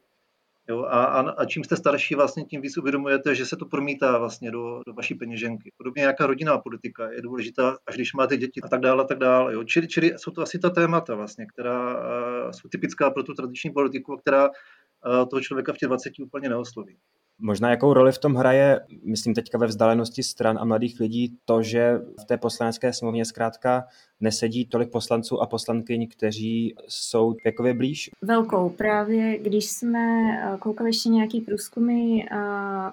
Jo, 0.71 0.83
a, 0.83 1.03
a, 1.03 1.29
a 1.29 1.45
čím 1.45 1.63
jste 1.63 1.75
starší, 1.75 2.15
vlastně 2.15 2.45
tím 2.45 2.61
víc 2.61 2.77
uvědomujete, 2.77 3.35
že 3.35 3.45
se 3.45 3.55
to 3.55 3.65
promítá 3.65 4.17
vlastně 4.17 4.51
do, 4.51 4.81
do 4.87 4.93
vaší 4.93 5.15
peněženky. 5.15 5.71
Podobně 5.77 5.99
nějaká 5.99 6.25
rodinná 6.25 6.57
politika 6.57 7.11
je 7.11 7.21
důležitá, 7.21 7.77
až 7.87 7.95
když 7.95 8.13
máte 8.13 8.37
děti 8.37 8.61
a 8.63 8.67
tak 8.67 8.81
dále, 8.81 9.03
a 9.03 9.07
tak 9.07 9.17
dále. 9.17 9.53
Jo. 9.53 9.63
Čili, 9.63 9.87
čili 9.87 10.13
jsou 10.17 10.31
to 10.31 10.41
asi 10.41 10.59
ta 10.59 10.69
témata, 10.69 11.15
vlastně, 11.15 11.45
která 11.45 11.93
uh, 11.93 12.51
jsou 12.51 12.69
typická 12.69 13.09
pro 13.09 13.23
tu 13.23 13.33
tradiční 13.33 13.69
politiku, 13.69 14.17
která 14.17 14.49
uh, 14.49 15.29
toho 15.29 15.41
člověka 15.41 15.73
v 15.73 15.77
těch 15.77 15.87
20 15.87 16.13
úplně 16.19 16.49
neosloví. 16.49 16.97
Možná 17.41 17.69
jakou 17.69 17.93
roli 17.93 18.11
v 18.11 18.17
tom 18.17 18.35
hraje, 18.35 18.79
myslím 19.03 19.33
teďka 19.33 19.57
ve 19.57 19.67
vzdálenosti 19.67 20.23
stran 20.23 20.57
a 20.61 20.65
mladých 20.65 20.99
lidí, 20.99 21.37
to, 21.45 21.61
že 21.61 21.99
v 22.21 22.25
té 22.25 22.37
poslanecké 22.37 22.93
sněmovně 22.93 23.25
zkrátka 23.25 23.83
nesedí 24.19 24.65
tolik 24.65 24.91
poslanců 24.91 25.41
a 25.41 25.47
poslankyň, 25.47 26.07
kteří 26.07 26.75
jsou 26.87 27.35
věkově 27.43 27.73
blíž? 27.73 28.09
Velkou. 28.21 28.69
Právě 28.69 29.39
když 29.39 29.69
jsme 29.69 29.99
eh, 29.99 30.57
koukali 30.59 30.89
ještě 30.89 31.09
nějaký 31.09 31.41
průzkumy 31.41 32.21
eh, 32.21 32.37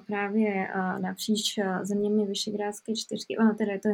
právě 0.07 0.69
eh, 0.69 0.99
napříč 0.99 1.59
zeměmi 1.83 2.26
Vyšegrádské 2.26 2.93
čtyřky, 2.95 3.38
ono 3.38 3.55
teda 3.55 3.73
je 3.73 3.78
to 3.78 3.88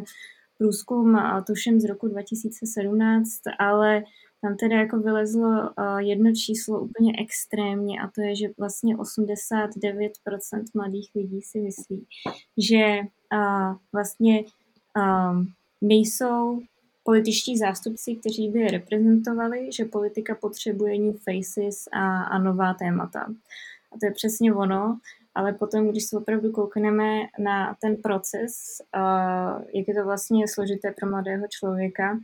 průzkum 0.59 1.19
tuším 1.47 1.81
z 1.81 1.85
roku 1.85 2.09
2017, 2.09 3.41
ale 3.59 4.05
tam 4.45 4.57
teda 4.57 4.77
jako 4.77 4.99
vylezlo 4.99 5.49
uh, 5.49 5.99
jedno 5.99 6.33
číslo 6.33 6.81
úplně 6.81 7.13
extrémně 7.19 8.01
a 8.01 8.11
to 8.15 8.21
je, 8.21 8.37
že 8.37 8.49
vlastně 8.59 8.97
89% 8.97 10.65
mladých 10.75 11.11
lidí 11.15 11.43
si 11.43 11.61
myslí, 11.61 12.07
že 12.59 12.99
uh, 13.33 13.77
vlastně 13.93 14.45
um, 14.97 15.53
nejsou 15.81 16.61
političtí 17.03 17.59
zástupci, 17.59 18.17
kteří 18.17 18.49
by 18.49 18.61
je 18.61 18.71
reprezentovali, 18.71 19.73
že 19.73 19.85
politika 19.85 20.35
potřebuje 20.35 20.99
new 20.99 21.17
faces 21.17 21.89
a, 21.93 22.23
a 22.23 22.39
nová 22.39 22.75
témata. 22.75 23.21
A 23.93 23.99
to 24.01 24.07
je 24.07 24.13
přesně 24.13 24.55
ono, 24.55 24.99
ale 25.35 25.53
potom, 25.53 25.91
když 25.91 26.05
se 26.05 26.17
opravdu 26.17 26.53
koukneme 26.53 27.21
na 27.39 27.77
ten 27.81 27.97
proces, 27.97 28.83
uh, 28.97 29.63
jak 29.75 29.89
je 29.89 29.95
to 29.95 30.05
vlastně 30.05 30.49
složité 30.49 30.95
pro 31.01 31.11
mladého 31.11 31.47
člověka, 31.51 32.19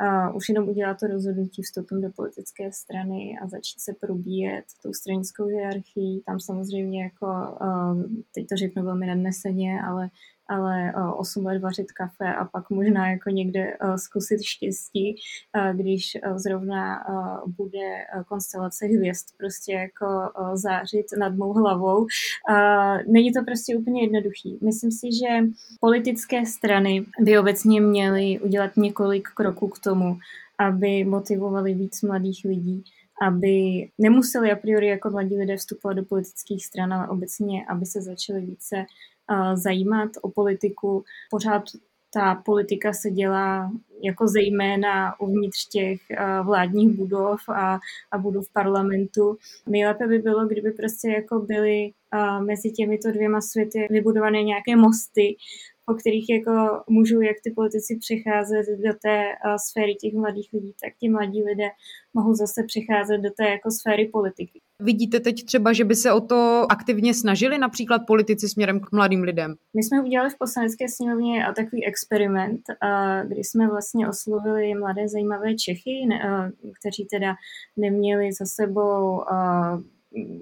uh, 0.00 0.36
už 0.36 0.48
jenom 0.48 0.68
udělat 0.68 0.96
to 1.00 1.06
rozhodnutí 1.06 1.62
vstupem 1.62 2.00
do 2.00 2.08
politické 2.16 2.72
strany 2.72 3.38
a 3.42 3.48
začít 3.48 3.80
se 3.80 3.92
probíjet 4.00 4.64
tou 4.82 4.92
stranickou 4.92 5.46
hierarchii. 5.46 6.22
Tam 6.26 6.40
samozřejmě 6.40 7.02
jako, 7.02 7.26
uh, 7.60 8.02
teď 8.34 8.46
to 8.48 8.56
řeknu 8.56 8.84
velmi 8.84 9.06
nadneseně, 9.06 9.82
ale 9.82 10.10
ale 10.48 10.92
8 11.16 11.46
let 11.46 11.58
vařit 11.62 11.92
kafe 11.92 12.34
a 12.34 12.44
pak 12.44 12.70
možná 12.70 13.10
jako 13.10 13.30
někde 13.30 13.76
zkusit 13.96 14.42
štěstí, 14.42 15.16
když 15.72 16.16
zrovna 16.36 17.04
bude 17.46 18.04
konstelace 18.28 18.86
hvězd 18.86 19.26
prostě 19.38 19.72
jako 19.72 20.06
zářit 20.54 21.06
nad 21.18 21.34
mou 21.34 21.52
hlavou. 21.52 22.06
Není 23.08 23.32
to 23.32 23.44
prostě 23.44 23.76
úplně 23.76 24.02
jednoduchý. 24.02 24.58
Myslím 24.62 24.92
si, 24.92 25.06
že 25.12 25.50
politické 25.80 26.46
strany 26.46 27.06
by 27.20 27.38
obecně 27.38 27.80
měly 27.80 28.40
udělat 28.40 28.76
několik 28.76 29.28
kroků 29.28 29.68
k 29.68 29.78
tomu, 29.78 30.18
aby 30.58 31.04
motivovali 31.04 31.74
víc 31.74 32.02
mladých 32.02 32.44
lidí, 32.44 32.84
aby 33.26 33.88
nemuseli 33.98 34.52
a 34.52 34.56
priori 34.56 34.88
jako 34.88 35.10
mladí 35.10 35.36
lidé 35.36 35.56
vstupovat 35.56 35.94
do 35.94 36.04
politických 36.04 36.66
stran, 36.66 36.92
ale 36.92 37.08
obecně, 37.08 37.66
aby 37.66 37.86
se 37.86 38.02
začali 38.02 38.40
více 38.40 38.76
zajímat 39.54 40.10
o 40.22 40.30
politiku. 40.30 41.04
Pořád 41.30 41.62
ta 42.14 42.34
politika 42.34 42.92
se 42.92 43.10
dělá 43.10 43.72
jako 44.02 44.28
zejména 44.28 45.20
uvnitř 45.20 45.68
těch 45.68 46.00
vládních 46.42 46.96
budov 46.96 47.40
a, 47.48 47.78
a 48.10 48.18
budov 48.18 48.52
parlamentu. 48.52 49.36
Nejlépe 49.66 50.06
by 50.06 50.18
bylo, 50.18 50.46
kdyby 50.46 50.72
prostě 50.72 51.08
jako 51.08 51.38
byly 51.38 51.90
mezi 52.46 52.70
těmito 52.70 53.12
dvěma 53.12 53.40
světy 53.40 53.86
vybudované 53.90 54.42
nějaké 54.42 54.76
mosty, 54.76 55.36
po 55.86 55.94
kterých 55.94 56.30
jako 56.30 56.82
můžou 56.88 57.20
jak 57.20 57.36
ty 57.44 57.50
politici 57.50 57.98
přecházet 58.00 58.66
do 58.66 58.92
té 59.02 59.24
uh, 59.24 59.56
sféry 59.68 59.94
těch 59.94 60.14
mladých 60.14 60.52
lidí, 60.52 60.74
tak 60.82 60.92
ti 61.00 61.08
mladí 61.08 61.44
lidé 61.44 61.68
mohou 62.14 62.34
zase 62.34 62.62
přecházet 62.66 63.20
do 63.20 63.30
té 63.30 63.48
jako 63.48 63.70
sféry 63.70 64.08
politiky. 64.08 64.60
Vidíte 64.84 65.20
teď 65.20 65.44
třeba, 65.44 65.72
že 65.72 65.84
by 65.84 65.94
se 65.94 66.12
o 66.12 66.20
to 66.20 66.66
aktivně 66.68 67.14
snažili 67.14 67.58
například 67.58 67.98
politici 68.06 68.48
směrem 68.48 68.80
k 68.80 68.92
mladým 68.92 69.22
lidem? 69.22 69.54
My 69.74 69.82
jsme 69.82 70.02
udělali 70.02 70.30
v 70.30 70.38
poslanecké 70.38 70.88
sněmovně 70.88 71.46
takový 71.56 71.86
experiment, 71.86 72.60
kdy 73.24 73.44
jsme 73.44 73.68
vlastně 73.68 74.08
oslovili 74.08 74.74
mladé 74.74 75.08
zajímavé 75.08 75.54
Čechy, 75.54 76.08
kteří 76.80 77.04
teda 77.04 77.34
neměli 77.76 78.32
za 78.32 78.46
sebou 78.46 79.22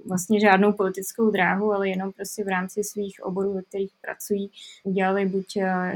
vlastně 0.07 0.39
žádnou 0.39 0.73
politickou 0.73 1.31
dráhu, 1.31 1.73
ale 1.73 1.89
jenom 1.89 2.11
prostě 2.11 2.43
v 2.43 2.47
rámci 2.47 2.83
svých 2.83 3.15
oborů, 3.23 3.53
ve 3.53 3.61
kterých 3.61 3.91
pracují, 4.01 4.51
udělali 4.83 5.25
buď 5.25 5.45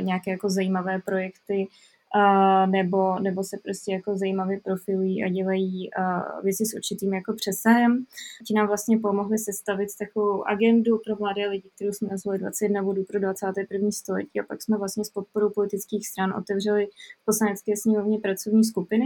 nějaké 0.02 0.32
jako 0.32 0.50
zajímavé 0.50 1.02
projekty 1.06 1.68
uh, 2.16 2.72
nebo, 2.72 3.20
nebo 3.20 3.44
se 3.44 3.58
prostě 3.64 3.92
jako 3.94 4.18
zajímavě 4.18 4.60
profilují 4.64 5.24
a 5.24 5.30
dělají 5.30 5.90
uh, 6.00 6.44
věci 6.44 6.66
s 6.66 6.74
určitým 6.74 7.14
jako 7.14 7.34
přesahem. 7.34 8.06
Ti 8.48 8.54
nám 8.54 8.68
vlastně 8.68 9.00
pomohli 9.00 9.38
sestavit 9.38 9.90
takovou 10.00 10.48
agendu 10.48 11.00
pro 11.06 11.16
mladé 11.20 11.48
lidi, 11.48 11.70
kterou 11.76 11.92
jsme 11.92 12.08
nazvali 12.12 12.40
21 12.40 12.84
bodů 12.84 13.04
pro 13.04 13.20
21. 13.20 13.92
století 13.92 14.40
a 14.40 14.44
pak 14.44 14.62
jsme 14.62 14.78
vlastně 14.78 15.06
s 15.06 15.10
podporou 15.10 15.50
politických 15.50 16.08
stran 16.08 16.34
otevřeli 16.34 16.88
v 17.22 17.26
poslanecké 17.26 17.78
sněmovně 17.78 18.20
pracovní 18.20 18.64
skupiny, 18.64 19.06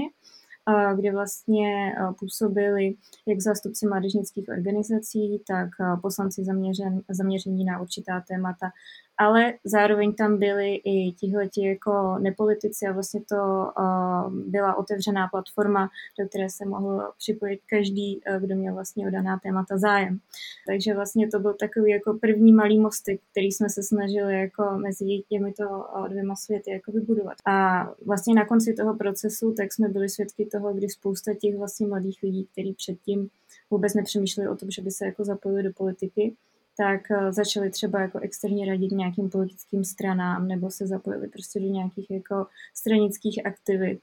kde 0.96 1.12
vlastně 1.12 1.96
působili 2.20 2.96
jak 3.27 3.41
zástupci 3.41 3.88
mládežnických 3.88 4.50
organizací, 4.50 5.41
tak 5.48 5.70
poslanci 6.01 6.43
zaměřen, 6.43 7.01
zaměření 7.10 7.65
na 7.65 7.81
určitá 7.81 8.24
témata 8.27 8.72
ale 9.17 9.53
zároveň 9.63 10.13
tam 10.13 10.37
byli 10.37 10.75
i 10.75 11.11
tihleti 11.11 11.65
jako 11.65 12.17
nepolitici 12.19 12.85
a 12.85 12.91
vlastně 12.91 13.21
to 13.29 13.35
uh, 13.35 14.33
byla 14.33 14.75
otevřená 14.75 15.27
platforma, 15.27 15.89
do 16.19 16.27
které 16.27 16.49
se 16.49 16.65
mohl 16.65 17.11
připojit 17.17 17.59
každý, 17.69 18.21
uh, 18.29 18.41
kdo 18.41 18.55
měl 18.55 18.73
vlastně 18.73 19.07
o 19.07 19.09
daná 19.09 19.39
témata 19.43 19.77
zájem. 19.77 20.19
Takže 20.67 20.93
vlastně 20.93 21.27
to 21.27 21.39
byl 21.39 21.53
takový 21.53 21.91
jako 21.91 22.13
první 22.13 22.53
malý 22.53 22.79
mosty, 22.79 23.19
který 23.31 23.51
jsme 23.51 23.69
se 23.69 23.83
snažili 23.83 24.39
jako 24.39 24.63
mezi 24.77 25.05
těmito 25.29 25.63
uh, 25.69 26.07
dvěma 26.09 26.35
světy 26.35 26.71
jako 26.71 26.91
vybudovat. 26.91 27.33
A 27.45 27.85
vlastně 28.05 28.35
na 28.35 28.45
konci 28.45 28.73
toho 28.73 28.95
procesu 28.95 29.53
tak 29.57 29.73
jsme 29.73 29.89
byli 29.89 30.09
svědky 30.09 30.45
toho, 30.45 30.73
kdy 30.73 30.89
spousta 30.89 31.33
těch 31.33 31.57
vlastně 31.57 31.87
mladých 31.87 32.19
lidí, 32.23 32.47
kteří 32.51 32.73
předtím 32.73 33.29
vůbec 33.71 33.93
nepřemýšleli 33.93 34.49
o 34.49 34.55
tom, 34.55 34.71
že 34.71 34.81
by 34.81 34.91
se 34.91 35.05
jako 35.05 35.23
zapojili 35.23 35.63
do 35.63 35.73
politiky, 35.73 36.35
tak 36.81 37.11
eh, 37.11 37.33
začali 37.33 37.69
třeba 37.69 38.01
jako 38.01 38.19
externě 38.19 38.65
radit 38.65 38.91
nějakým 38.91 39.29
politickým 39.29 39.83
stranám 39.83 40.47
nebo 40.47 40.71
se 40.71 40.88
zapojili 40.88 41.27
prostě 41.27 41.59
do 41.59 41.65
nějakých 41.65 42.11
jako 42.11 42.45
stranických 42.73 43.45
aktivit. 43.45 44.00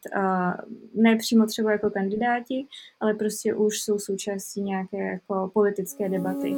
Ne 0.94 1.16
přímo 1.16 1.46
třeba 1.46 1.72
jako 1.72 1.90
kandidáti, 1.90 2.66
ale 3.00 3.14
prostě 3.14 3.54
už 3.54 3.80
jsou 3.80 3.98
součástí 3.98 4.62
nějaké 4.62 4.98
jako 5.12 5.50
politické 5.54 6.08
debaty. 6.08 6.56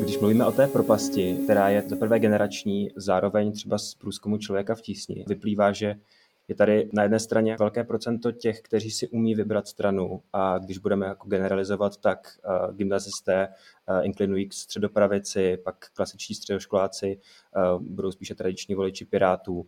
Když 0.00 0.18
mluvíme 0.18 0.46
o 0.46 0.52
té 0.52 0.66
propasti, 0.66 1.38
která 1.44 1.68
je 1.68 1.82
teprve 1.82 2.18
generační, 2.18 2.90
zároveň 2.96 3.52
třeba 3.52 3.78
z 3.78 3.94
průzkumu 3.94 4.38
člověka 4.38 4.74
v 4.74 4.80
tísni, 4.80 5.24
vyplývá, 5.28 5.72
že 5.72 5.94
je 6.50 6.56
tady 6.56 6.88
na 6.92 7.02
jedné 7.02 7.20
straně 7.20 7.56
velké 7.58 7.84
procento 7.84 8.32
těch, 8.32 8.62
kteří 8.62 8.90
si 8.90 9.08
umí 9.08 9.34
vybrat 9.34 9.68
stranu 9.68 10.22
a 10.32 10.58
když 10.58 10.78
budeme 10.78 11.06
jako 11.06 11.28
generalizovat, 11.28 11.96
tak 11.96 12.38
uh, 12.68 12.76
gymnazisté 12.76 13.48
uh, 13.48 14.06
inklinují 14.06 14.48
k 14.48 14.54
středopravici, 14.54 15.56
pak 15.56 15.90
klasiční 15.94 16.34
středoškoláci 16.34 17.18
uh, 17.74 17.82
budou 17.82 18.10
spíše 18.10 18.34
tradiční 18.34 18.74
voliči 18.74 19.04
pirátů. 19.04 19.66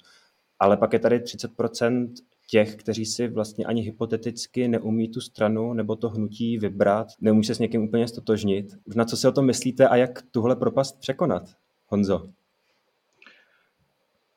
Ale 0.59 0.77
pak 0.77 0.93
je 0.93 0.99
tady 0.99 1.19
30% 1.19 2.13
těch, 2.51 2.77
kteří 2.77 3.07
si 3.07 3.29
vlastně 3.29 3.65
ani 3.65 3.83
hypoteticky 3.83 4.69
neumí 4.69 5.09
tu 5.09 5.21
stranu 5.21 5.73
nebo 5.73 5.97
to 5.97 6.09
hnutí 6.09 6.59
vybrat, 6.59 7.07
neumí 7.21 7.45
se 7.45 7.55
s 7.55 7.59
někým 7.59 7.83
úplně 7.83 8.09
stotožnit. 8.09 8.67
Na 8.97 9.05
co 9.05 9.17
si 9.17 9.29
o 9.29 9.33
tom 9.33 9.47
myslíte 9.47 9.89
a 9.89 9.97
jak 9.97 10.23
tuhle 10.31 10.57
propast 10.57 11.01
překonat? 11.01 11.43
Honzo. 11.87 12.29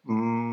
Mm, 0.04 0.45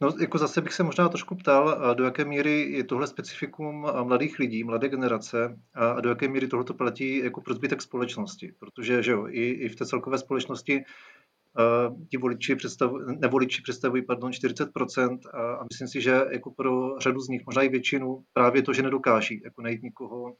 no, 0.00 0.12
jako 0.20 0.38
zase 0.38 0.60
bych 0.60 0.72
se 0.72 0.82
možná 0.82 1.08
trošku 1.08 1.34
ptal, 1.34 1.94
do 1.94 2.04
jaké 2.04 2.24
míry 2.24 2.72
je 2.72 2.84
tohle 2.84 3.06
specifikum 3.06 3.86
mladých 4.02 4.38
lidí, 4.38 4.64
mladé 4.64 4.88
generace 4.88 5.58
a 5.74 6.00
do 6.00 6.08
jaké 6.08 6.28
míry 6.28 6.48
tohle 6.48 6.64
platí 6.76 7.16
jako 7.16 7.40
pro 7.40 7.54
zbytek 7.54 7.82
společnosti. 7.82 8.52
Protože 8.58 9.02
že 9.02 9.12
jo, 9.12 9.26
i, 9.28 9.40
i 9.40 9.68
v 9.68 9.76
té 9.76 9.86
celkové 9.86 10.18
společnosti 10.18 10.76
uh, 10.78 12.06
ti 12.10 12.16
voliči 12.16 12.56
představují, 12.56 13.04
nevoliči 13.20 13.62
představují 13.62 14.02
pardon, 14.02 14.30
40% 14.30 15.18
a, 15.32 15.54
a 15.54 15.64
myslím 15.72 15.88
si, 15.88 16.00
že 16.00 16.20
jako 16.30 16.50
pro 16.50 16.98
řadu 16.98 17.20
z 17.20 17.28
nich, 17.28 17.42
možná 17.46 17.62
i 17.62 17.68
většinu, 17.68 18.24
právě 18.32 18.62
to, 18.62 18.72
že 18.72 18.82
nedokáží 18.82 19.40
jako 19.44 19.62
najít 19.62 19.82
nikoho, 19.82 20.34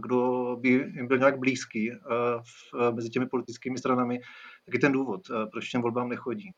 kdo 0.00 0.56
by 0.60 0.68
jim 0.68 1.06
byl 1.06 1.18
nějak 1.18 1.38
blízký 1.38 1.90
v, 2.72 2.92
mezi 2.94 3.08
těmi 3.08 3.26
politickými 3.26 3.78
stranami, 3.78 4.20
tak 4.64 4.74
je 4.74 4.80
ten 4.80 4.92
důvod, 4.92 5.20
proč 5.52 5.68
těm 5.68 5.82
volbám 5.82 6.08
nechodí. 6.08 6.50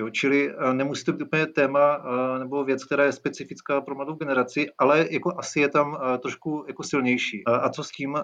Jo, 0.00 0.10
čili 0.10 0.50
eh, 0.50 0.74
nemusí 0.74 1.04
to 1.04 1.12
být 1.12 1.24
úplně 1.24 1.46
téma 1.46 2.04
eh, 2.04 2.38
nebo 2.38 2.64
věc, 2.64 2.84
která 2.84 3.04
je 3.04 3.12
specifická 3.12 3.80
pro 3.80 3.94
mladou 3.94 4.14
generaci, 4.14 4.66
ale 4.78 5.06
jako 5.10 5.34
asi 5.38 5.60
je 5.60 5.68
tam 5.68 5.98
eh, 6.00 6.18
trošku 6.18 6.64
jako 6.68 6.82
silnější. 6.82 7.42
A 7.46 7.68
co 7.68 7.84
s 7.84 7.90
tím? 7.90 8.18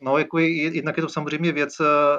No, 0.00 0.18
jako 0.18 0.38
je, 0.38 0.74
jednak 0.74 0.96
je 0.96 1.02
to 1.02 1.08
samozřejmě 1.08 1.52
věc, 1.52 1.76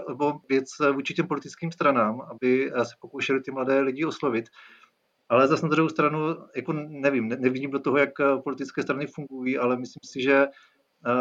nebo 0.09 0.33
věc 0.49 0.65
vůči 0.93 1.13
těm 1.13 1.27
politickým 1.27 1.71
stranám, 1.71 2.21
aby 2.21 2.71
se 2.83 2.95
pokoušeli 3.01 3.41
ty 3.41 3.51
mladé 3.51 3.79
lidi 3.79 4.05
oslovit. 4.05 4.45
Ale 5.29 5.47
zase 5.47 5.63
na 5.63 5.69
druhou 5.69 5.89
stranu, 5.89 6.19
jako 6.55 6.73
nevím, 6.73 7.29
nevidím 7.29 7.71
do 7.71 7.79
toho, 7.79 7.97
jak 7.97 8.09
politické 8.43 8.81
strany 8.81 9.07
fungují, 9.07 9.57
ale 9.57 9.77
myslím 9.77 9.99
si, 10.05 10.21
že 10.21 10.45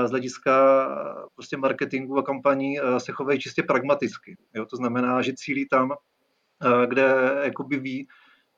z 0.05 0.11
hlediska 0.11 0.87
prostě 1.35 1.57
marketingu 1.57 2.18
a 2.18 2.23
kampaní 2.23 2.79
se 2.99 3.12
chovají 3.12 3.40
čistě 3.40 3.62
pragmaticky. 3.62 4.37
Jo? 4.55 4.66
To 4.66 4.77
znamená, 4.77 5.23
že 5.23 5.33
cílí 5.37 5.68
tam, 5.68 5.92
kde 6.87 7.40
jakoby 7.42 7.79
ví, 7.79 8.09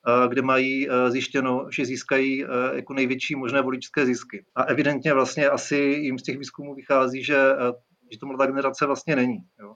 eh, 0.07 0.27
kde 0.27 0.41
mají 0.41 0.89
eh, 0.89 1.11
zjištěno, 1.11 1.67
že 1.71 1.85
získají 1.85 2.45
jako 2.73 2.93
největší 2.93 3.35
možné 3.35 3.61
voličské 3.61 4.05
zisky. 4.05 4.45
A 4.55 4.63
evidentně 4.63 5.13
vlastně 5.13 5.49
asi 5.49 5.75
jim 5.75 6.19
z 6.19 6.23
těch 6.23 6.37
výzkumů 6.37 6.75
vychází, 6.75 7.23
že, 7.23 7.37
že 8.11 8.19
to 8.19 8.25
mladá 8.25 8.45
generace 8.45 8.85
vlastně 8.85 9.15
není. 9.15 9.37
Jo. 9.59 9.75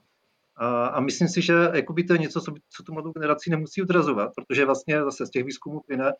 A, 0.56 0.86
a 0.86 1.00
myslím 1.00 1.28
si, 1.28 1.42
že 1.42 1.54
jakoby 1.72 2.04
to 2.04 2.12
je 2.12 2.18
něco, 2.18 2.40
co, 2.40 2.54
co 2.70 2.82
tu 2.82 2.92
mladou 2.92 3.12
generaci 3.12 3.50
nemusí 3.50 3.82
odrazovat, 3.82 4.32
protože 4.34 4.64
vlastně 4.64 5.04
zase 5.04 5.26
z 5.26 5.30
těch 5.30 5.44
výzkumů 5.44 5.80
plyne, 5.86 6.12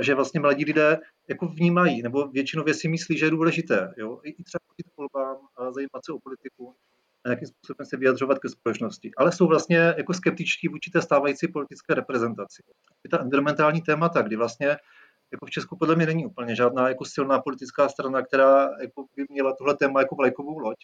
že 0.00 0.14
vlastně 0.14 0.40
mladí 0.40 0.64
lidé 0.64 0.98
jako 1.28 1.46
vnímají, 1.46 2.02
nebo 2.02 2.28
většinově 2.28 2.74
si 2.74 2.88
myslí, 2.88 3.18
že 3.18 3.26
je 3.26 3.30
důležité, 3.30 3.94
jo, 3.96 4.20
i 4.24 4.42
třeba 4.44 4.60
chodit 4.68 4.92
volbám, 4.96 5.36
zajímat 5.74 6.04
se 6.04 6.12
o 6.12 6.18
politiku, 6.18 6.74
a 7.24 7.28
nějakým 7.28 7.48
způsobem 7.48 7.86
se 7.86 7.96
vyjadřovat 7.96 8.38
ke 8.38 8.48
společnosti. 8.48 9.10
Ale 9.16 9.32
jsou 9.32 9.46
vlastně 9.46 9.76
jako 9.76 10.14
skeptičtí 10.14 10.68
vůči 10.68 10.90
té 10.90 11.02
stávající 11.02 11.48
politické 11.48 11.94
reprezentaci. 11.94 12.62
Je 13.04 13.10
ta 13.10 13.20
environmentální 13.20 13.82
témata, 13.82 14.22
kdy 14.22 14.36
vlastně 14.36 14.76
jako 15.32 15.46
v 15.46 15.50
Česku 15.50 15.76
podle 15.76 15.96
mě 15.96 16.06
není 16.06 16.26
úplně 16.26 16.56
žádná 16.56 16.88
jako 16.88 17.04
silná 17.04 17.40
politická 17.40 17.88
strana, 17.88 18.22
která 18.22 18.68
jako 18.80 19.04
by 19.16 19.24
měla 19.30 19.54
tohle 19.58 19.76
téma 19.76 20.00
jako 20.00 20.14
vlajkovou 20.14 20.58
loď. 20.58 20.76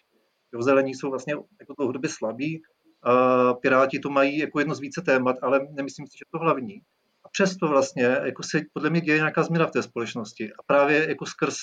Jo, 0.55 0.63
zelení 0.63 0.95
jsou 0.95 1.11
vlastně 1.11 1.35
jako 1.61 1.75
dlouhodobě 1.79 2.11
slabí, 2.11 2.63
a 3.03 3.55
Piráti 3.55 3.99
to 3.99 4.11
mají 4.11 4.39
jako 4.39 4.59
jedno 4.59 4.75
z 4.75 4.81
více 4.81 5.03
témat, 5.03 5.37
ale 5.43 5.61
nemyslím 5.71 6.07
si, 6.07 6.19
že 6.19 6.25
to 6.33 6.39
hlavní. 6.39 6.81
A 7.25 7.29
přesto 7.29 7.69
vlastně 7.69 8.05
jako 8.05 8.43
se 8.43 8.61
podle 8.73 8.91
mě 8.91 9.01
děje 9.01 9.19
nějaká 9.19 9.43
změna 9.43 9.67
v 9.67 9.71
té 9.71 9.83
společnosti. 9.83 10.53
A 10.53 10.63
právě 10.67 11.09
jako 11.09 11.27
skrz 11.27 11.57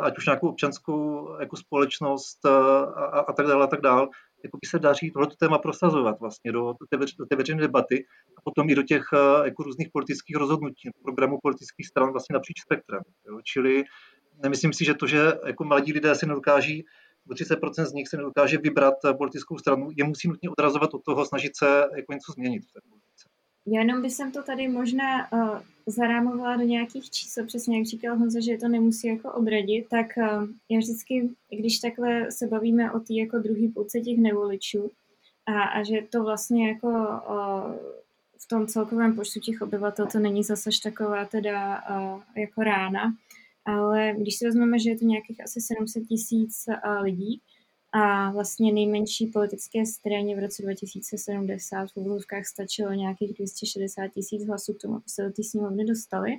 ať 0.00 0.18
už 0.18 0.26
nějakou 0.26 0.48
občanskou 0.48 1.28
jako 1.40 1.56
společnost 1.56 2.46
a, 2.46 2.80
a 3.28 3.32
tak 3.32 3.46
dále 3.46 3.64
a 3.64 3.66
tak 3.66 3.80
dále, 3.80 4.08
jako 4.44 4.58
by 4.62 4.66
se 4.66 4.78
daří 4.78 5.10
tohleto 5.10 5.36
téma 5.36 5.58
prosazovat 5.58 6.20
vlastně 6.20 6.52
do, 6.52 6.74
té, 6.90 6.96
do 6.96 7.26
té 7.26 7.36
veřejné 7.36 7.62
debaty 7.62 8.04
a 8.38 8.40
potom 8.44 8.70
i 8.70 8.74
do 8.74 8.82
těch 8.82 9.02
jako 9.44 9.62
různých 9.62 9.88
politických 9.92 10.36
rozhodnutí, 10.36 10.90
programů 11.02 11.38
politických 11.42 11.86
stran 11.86 12.10
vlastně 12.10 12.34
napříč 12.34 12.60
spektrem. 12.60 13.02
Jo. 13.28 13.40
Čili 13.44 13.84
nemyslím 14.42 14.72
si, 14.72 14.84
že 14.84 14.94
to, 14.94 15.06
že 15.06 15.32
jako 15.46 15.64
mladí 15.64 15.92
lidé 15.92 16.14
si 16.14 16.26
nedokáží, 16.26 16.84
30% 17.30 17.84
z 17.84 17.92
nich 17.92 18.08
se 18.08 18.16
nedokáže 18.16 18.58
vybrat 18.58 18.94
politickou 19.18 19.58
stranu, 19.58 19.88
je 19.96 20.04
musí 20.04 20.28
nutně 20.28 20.50
odrazovat 20.50 20.94
od 20.94 21.04
toho, 21.04 21.26
snažit 21.26 21.56
se 21.56 21.66
jako 21.96 22.12
něco 22.12 22.32
změnit 22.32 22.60
v 22.60 22.72
té 22.72 22.80
politice. 22.88 23.28
Já 23.66 23.80
jenom 23.80 24.02
bych 24.02 24.12
to 24.32 24.42
tady 24.42 24.68
možná 24.68 25.32
uh, 25.32 25.60
zarámovala 25.86 26.56
do 26.56 26.62
nějakých 26.62 27.10
čísel, 27.10 27.46
přesně 27.46 27.78
jak 27.78 27.86
říkal 27.86 28.18
Honza, 28.18 28.40
že 28.40 28.58
to 28.58 28.68
nemusí 28.68 29.06
jako 29.06 29.32
odradit, 29.32 29.88
tak 29.88 30.06
uh, 30.16 30.48
já 30.68 30.78
vždycky, 30.78 31.30
když 31.50 31.78
takhle 31.78 32.32
se 32.32 32.46
bavíme 32.46 32.92
o 32.92 33.00
té 33.00 33.14
jako 33.14 33.38
druhý 33.38 33.68
půlce 33.68 34.00
těch 34.00 34.18
nevoličů 34.18 34.90
a, 35.46 35.62
a 35.62 35.82
že 35.82 36.02
to 36.10 36.22
vlastně 36.22 36.68
jako 36.68 36.88
uh, 36.88 37.72
v 38.38 38.48
tom 38.48 38.66
celkovém 38.66 39.16
počtu 39.16 39.40
těch 39.40 39.62
obyvatel 39.62 40.06
to 40.06 40.18
není 40.18 40.44
zase 40.44 40.70
taková 40.82 41.24
teda 41.24 41.82
uh, 41.90 42.22
jako 42.36 42.62
rána, 42.62 43.14
ale 43.64 44.14
když 44.18 44.36
si 44.36 44.44
vezmeme, 44.44 44.78
že 44.78 44.90
je 44.90 44.98
to 44.98 45.04
nějakých 45.04 45.44
asi 45.44 45.60
700 45.60 46.06
tisíc 46.06 46.64
uh, 46.68 47.02
lidí, 47.02 47.40
a 47.92 48.30
vlastně 48.30 48.72
nejmenší 48.72 49.26
politické 49.26 49.86
straně 49.86 50.36
v 50.36 50.38
roce 50.38 50.62
2070 50.62 51.92
v 51.92 51.96
obrovkách 51.96 52.46
stačilo 52.46 52.92
nějakých 52.92 53.34
260 53.34 54.08
tisíc 54.08 54.46
hlasů 54.46 54.74
k 54.74 54.80
tomu, 54.80 54.94
aby 54.94 55.04
se 55.06 55.22
do 55.22 55.32
té 55.32 55.42
sněmovny 55.42 55.84
dostali, 55.84 56.38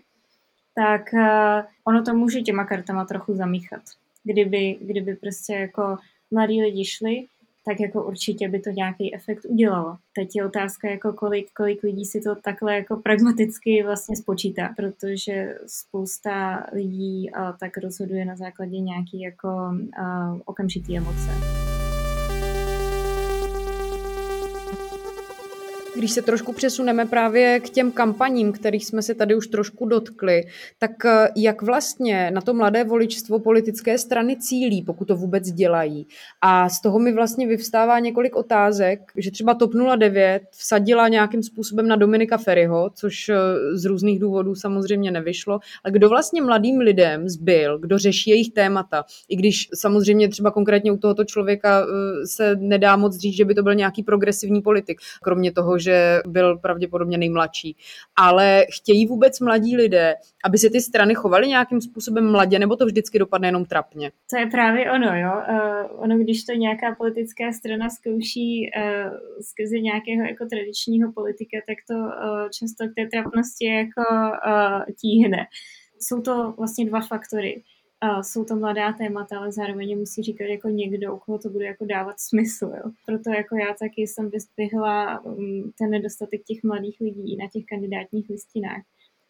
tak 0.76 1.02
uh, 1.14 1.66
ono 1.84 2.04
to 2.04 2.14
může 2.14 2.42
těma 2.42 2.66
kartama 2.66 3.06
trochu 3.06 3.36
zamíchat. 3.36 3.82
Kdyby, 4.24 4.78
kdyby 4.82 5.16
prostě 5.16 5.54
jako 5.54 5.98
mladí 6.32 6.62
lidi 6.62 6.86
šli, 6.86 7.26
tak 7.66 7.80
jako 7.80 8.04
určitě 8.04 8.50
by 8.50 8.60
to 8.60 8.70
nějaký 8.70 9.16
efekt 9.16 9.46
udělalo. 9.46 9.98
Teď 10.16 10.36
je 10.36 10.46
otázka, 10.46 10.90
jako 10.90 11.14
kolik, 11.14 11.52
kolik 11.54 11.84
lidí 11.84 12.06
si 12.06 12.22
to 12.22 12.36
takhle 12.36 12.76
jako 12.76 12.98
pragmaticky 12.98 13.84
vlastně 13.84 14.16
spočítá, 14.16 14.74
protože 14.76 15.56
spousta 15.68 16.66
lidí 16.74 17.30
uh, 17.32 17.58
tak 17.60 17.78
rozhoduje 17.78 18.26
na 18.26 18.36
základě 18.36 18.80
nějaký 18.80 19.22
jako 19.22 19.48
uh, 19.48 20.40
okamžitý 20.46 20.98
emoce. 20.98 21.61
Když 25.96 26.12
se 26.12 26.22
trošku 26.22 26.54
přesuneme 26.54 27.06
právě 27.06 27.60
k 27.60 27.70
těm 27.70 27.92
kampaním, 27.92 28.52
kterých 28.52 28.86
jsme 28.86 29.02
se 29.02 29.16
tady 29.16 29.36
už 29.36 29.48
trošku 29.48 29.86
dotkli, 29.86 30.44
tak 30.80 31.06
eh, 31.06 31.28
jak 31.36 31.62
vlastně 31.62 32.32
na 32.32 32.42
to 32.42 32.54
mladé 32.54 32.84
voličstvo 32.84 33.40
politické 33.40 33.98
strany 33.98 34.38
cílí, 34.38 34.84
pokud 34.84 35.08
to 35.08 35.16
vůbec 35.16 35.52
dělají? 35.52 36.08
A 36.42 36.70
z 36.70 36.82
toho 36.82 37.00
mi 37.00 37.14
vlastně 37.14 37.48
vyvstává 37.48 38.00
několik 38.00 38.36
otázek, 38.36 39.00
že 39.18 39.32
třeba 39.32 39.54
TOP 39.54 39.72
09 39.98 40.44
vsadila 40.52 41.08
nějakým 41.08 41.44
způsobem 41.44 41.88
na 41.88 41.96
Dominika 41.96 42.38
Ferryho, 42.38 42.90
což 42.96 43.30
eh, 43.30 43.36
z 43.74 43.86
různých 43.86 44.20
důvodů 44.20 44.56
samozřejmě 44.56 45.12
nevyšlo, 45.12 45.60
ale 45.84 45.92
kdo 45.92 46.10
vlastně 46.10 46.42
mladým 46.42 46.80
lidem 46.80 47.30
zbyl, 47.30 47.80
kdo 47.80 47.98
řeší 47.98 48.30
jejich 48.30 48.54
témata, 48.54 49.06
i 49.30 49.36
když 49.36 49.70
samozřejmě 49.74 50.30
třeba 50.30 50.52
konkrétně 50.52 50.92
u 50.92 50.98
tohoto 50.98 51.26
člověka 51.26 51.82
eh, 51.82 52.28
se 52.28 52.56
nedá 52.56 52.96
moc 52.96 53.18
říct, 53.18 53.36
že 53.36 53.46
by 53.46 53.56
to 53.56 53.64
byl 53.64 53.76
nějaký 53.76 54.04
progresivní 54.04 54.62
politik, 54.62 55.02
kromě 55.22 55.52
toho, 55.52 55.81
že 55.82 56.20
byl 56.28 56.58
pravděpodobně 56.58 57.18
nejmladší. 57.18 57.76
Ale 58.16 58.66
chtějí 58.76 59.08
vůbec 59.08 59.40
mladí 59.40 59.78
lidé, 59.78 60.16
aby 60.46 60.58
se 60.58 60.70
ty 60.70 60.82
strany 60.82 61.16
chovaly 61.16 61.48
nějakým 61.48 61.82
způsobem 61.82 62.32
mladě, 62.32 62.60
nebo 62.60 62.76
to 62.76 62.86
vždycky 62.86 63.20
dopadne 63.20 63.48
jenom 63.48 63.66
trapně? 63.66 64.12
To 64.30 64.40
je 64.40 64.46
právě 64.46 64.92
ono, 64.92 65.18
jo. 65.18 65.32
Uh, 65.50 66.04
ono, 66.04 66.18
když 66.18 66.44
to 66.44 66.54
nějaká 66.54 66.96
politická 66.96 67.52
strana 67.52 67.90
zkouší 67.90 68.72
uh, 68.78 69.18
skrze 69.42 69.80
nějakého 69.80 70.24
jako 70.26 70.46
tradičního 70.46 71.12
politika, 71.12 71.58
tak 71.68 71.78
to 71.88 71.96
uh, 71.96 72.50
často 72.60 72.88
k 72.88 72.96
té 72.96 73.08
trapnosti 73.12 73.66
jako 73.66 74.02
uh, 74.48 74.82
tíhne. 75.02 75.38
Jsou 76.00 76.22
to 76.22 76.54
vlastně 76.58 76.86
dva 76.86 77.02
faktory 77.02 77.64
uh, 78.04 78.22
jsou 78.22 78.46
to 78.46 78.56
mladá 78.56 78.94
témata, 78.94 79.38
ale 79.38 79.52
zároveň 79.52 80.00
musí 80.00 80.24
říkat 80.24 80.46
jako 80.46 80.70
někdo, 80.70 81.16
u 81.16 81.20
koho 81.20 81.40
to 81.40 81.50
bude 81.50 81.66
jako 81.66 81.86
dávat 81.86 82.20
smysl. 82.20 82.66
Jo. 82.66 82.92
Proto 83.06 83.30
jako 83.30 83.56
já 83.56 83.74
taky 83.80 84.02
jsem 84.02 84.30
vyzdvihla 84.30 85.26
um, 85.26 85.72
ten 85.78 85.90
nedostatek 85.90 86.44
těch 86.44 86.64
mladých 86.64 87.02
lidí 87.02 87.38
na 87.38 87.48
těch 87.54 87.66
kandidátních 87.66 88.30
listinách. 88.30 88.82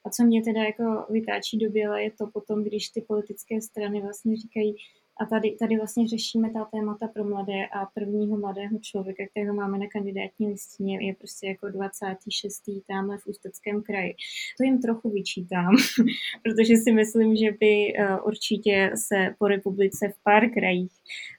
A 0.05 0.10
co 0.10 0.23
mě 0.23 0.43
teda 0.43 0.63
jako 0.63 1.05
vytáčí 1.10 1.57
do 1.57 1.69
běla 1.69 1.99
je 1.99 2.12
to 2.12 2.27
potom, 2.27 2.63
když 2.63 2.89
ty 2.89 3.01
politické 3.01 3.62
strany 3.62 4.01
vlastně 4.01 4.36
říkají, 4.36 4.75
a 5.21 5.25
tady, 5.25 5.55
tady 5.60 5.77
vlastně 5.77 6.07
řešíme 6.07 6.49
ta 6.53 6.65
témata 6.65 7.07
pro 7.07 7.23
mladé 7.23 7.65
a 7.65 7.86
prvního 7.86 8.38
mladého 8.38 8.79
člověka, 8.81 9.23
kterého 9.31 9.53
máme 9.53 9.77
na 9.77 9.86
kandidátní 9.88 10.47
listině, 10.47 11.07
je 11.07 11.15
prostě 11.15 11.47
jako 11.47 11.69
26. 11.69 12.63
tamhle 12.88 13.17
v 13.17 13.27
Ústeckém 13.27 13.84
kraji. 13.84 14.15
To 14.57 14.63
jim 14.63 14.81
trochu 14.81 15.10
vyčítám, 15.10 15.75
protože 16.43 16.77
si 16.77 16.91
myslím, 16.91 17.36
že 17.36 17.51
by 17.60 17.93
uh, 17.93 18.27
určitě 18.27 18.91
se 18.95 19.36
po 19.39 19.47
republice 19.47 20.13
v 20.15 20.23
pár 20.23 20.49
krajích 20.49 20.91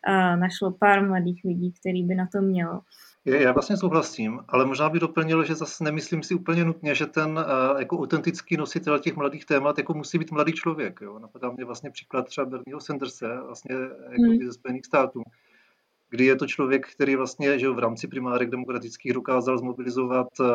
uh, 0.08 0.40
našlo 0.40 0.72
pár 0.72 1.06
mladých 1.06 1.40
lidí, 1.44 1.72
který 1.80 2.02
by 2.02 2.14
na 2.14 2.28
to 2.32 2.40
mělo. 2.40 2.80
Já 3.24 3.52
vlastně 3.52 3.76
souhlasím, 3.76 4.40
ale 4.48 4.66
možná 4.66 4.88
bych 4.88 5.00
doplnil, 5.00 5.44
že 5.44 5.54
zase 5.54 5.84
nemyslím 5.84 6.22
si 6.22 6.34
úplně 6.34 6.64
nutně, 6.64 6.94
že 6.94 7.06
ten 7.06 7.38
uh, 7.38 7.78
jako 7.80 7.98
autentický 7.98 8.56
nositel 8.56 8.98
těch 8.98 9.16
mladých 9.16 9.44
témat 9.44 9.78
jako 9.78 9.94
musí 9.94 10.18
být 10.18 10.32
mladý 10.32 10.52
člověk. 10.52 11.00
Jo. 11.02 11.18
Napadá 11.18 11.50
mě 11.50 11.64
vlastně 11.64 11.90
příklad 11.90 12.26
třeba 12.26 12.44
Bernieho 12.44 12.80
Sandersa 12.80 13.42
vlastně 13.46 13.74
jako 14.10 14.22
hmm. 14.22 14.38
ze 14.46 14.52
Spojených 14.52 14.86
států, 14.86 15.22
kdy 16.10 16.24
je 16.24 16.36
to 16.36 16.46
člověk, 16.46 16.86
který 16.86 17.16
vlastně 17.16 17.58
že 17.58 17.70
v 17.70 17.78
rámci 17.78 18.08
primárek 18.08 18.50
demokratických 18.50 19.12
dokázal 19.12 19.58
zmobilizovat 19.58 20.28
uh, 20.40 20.46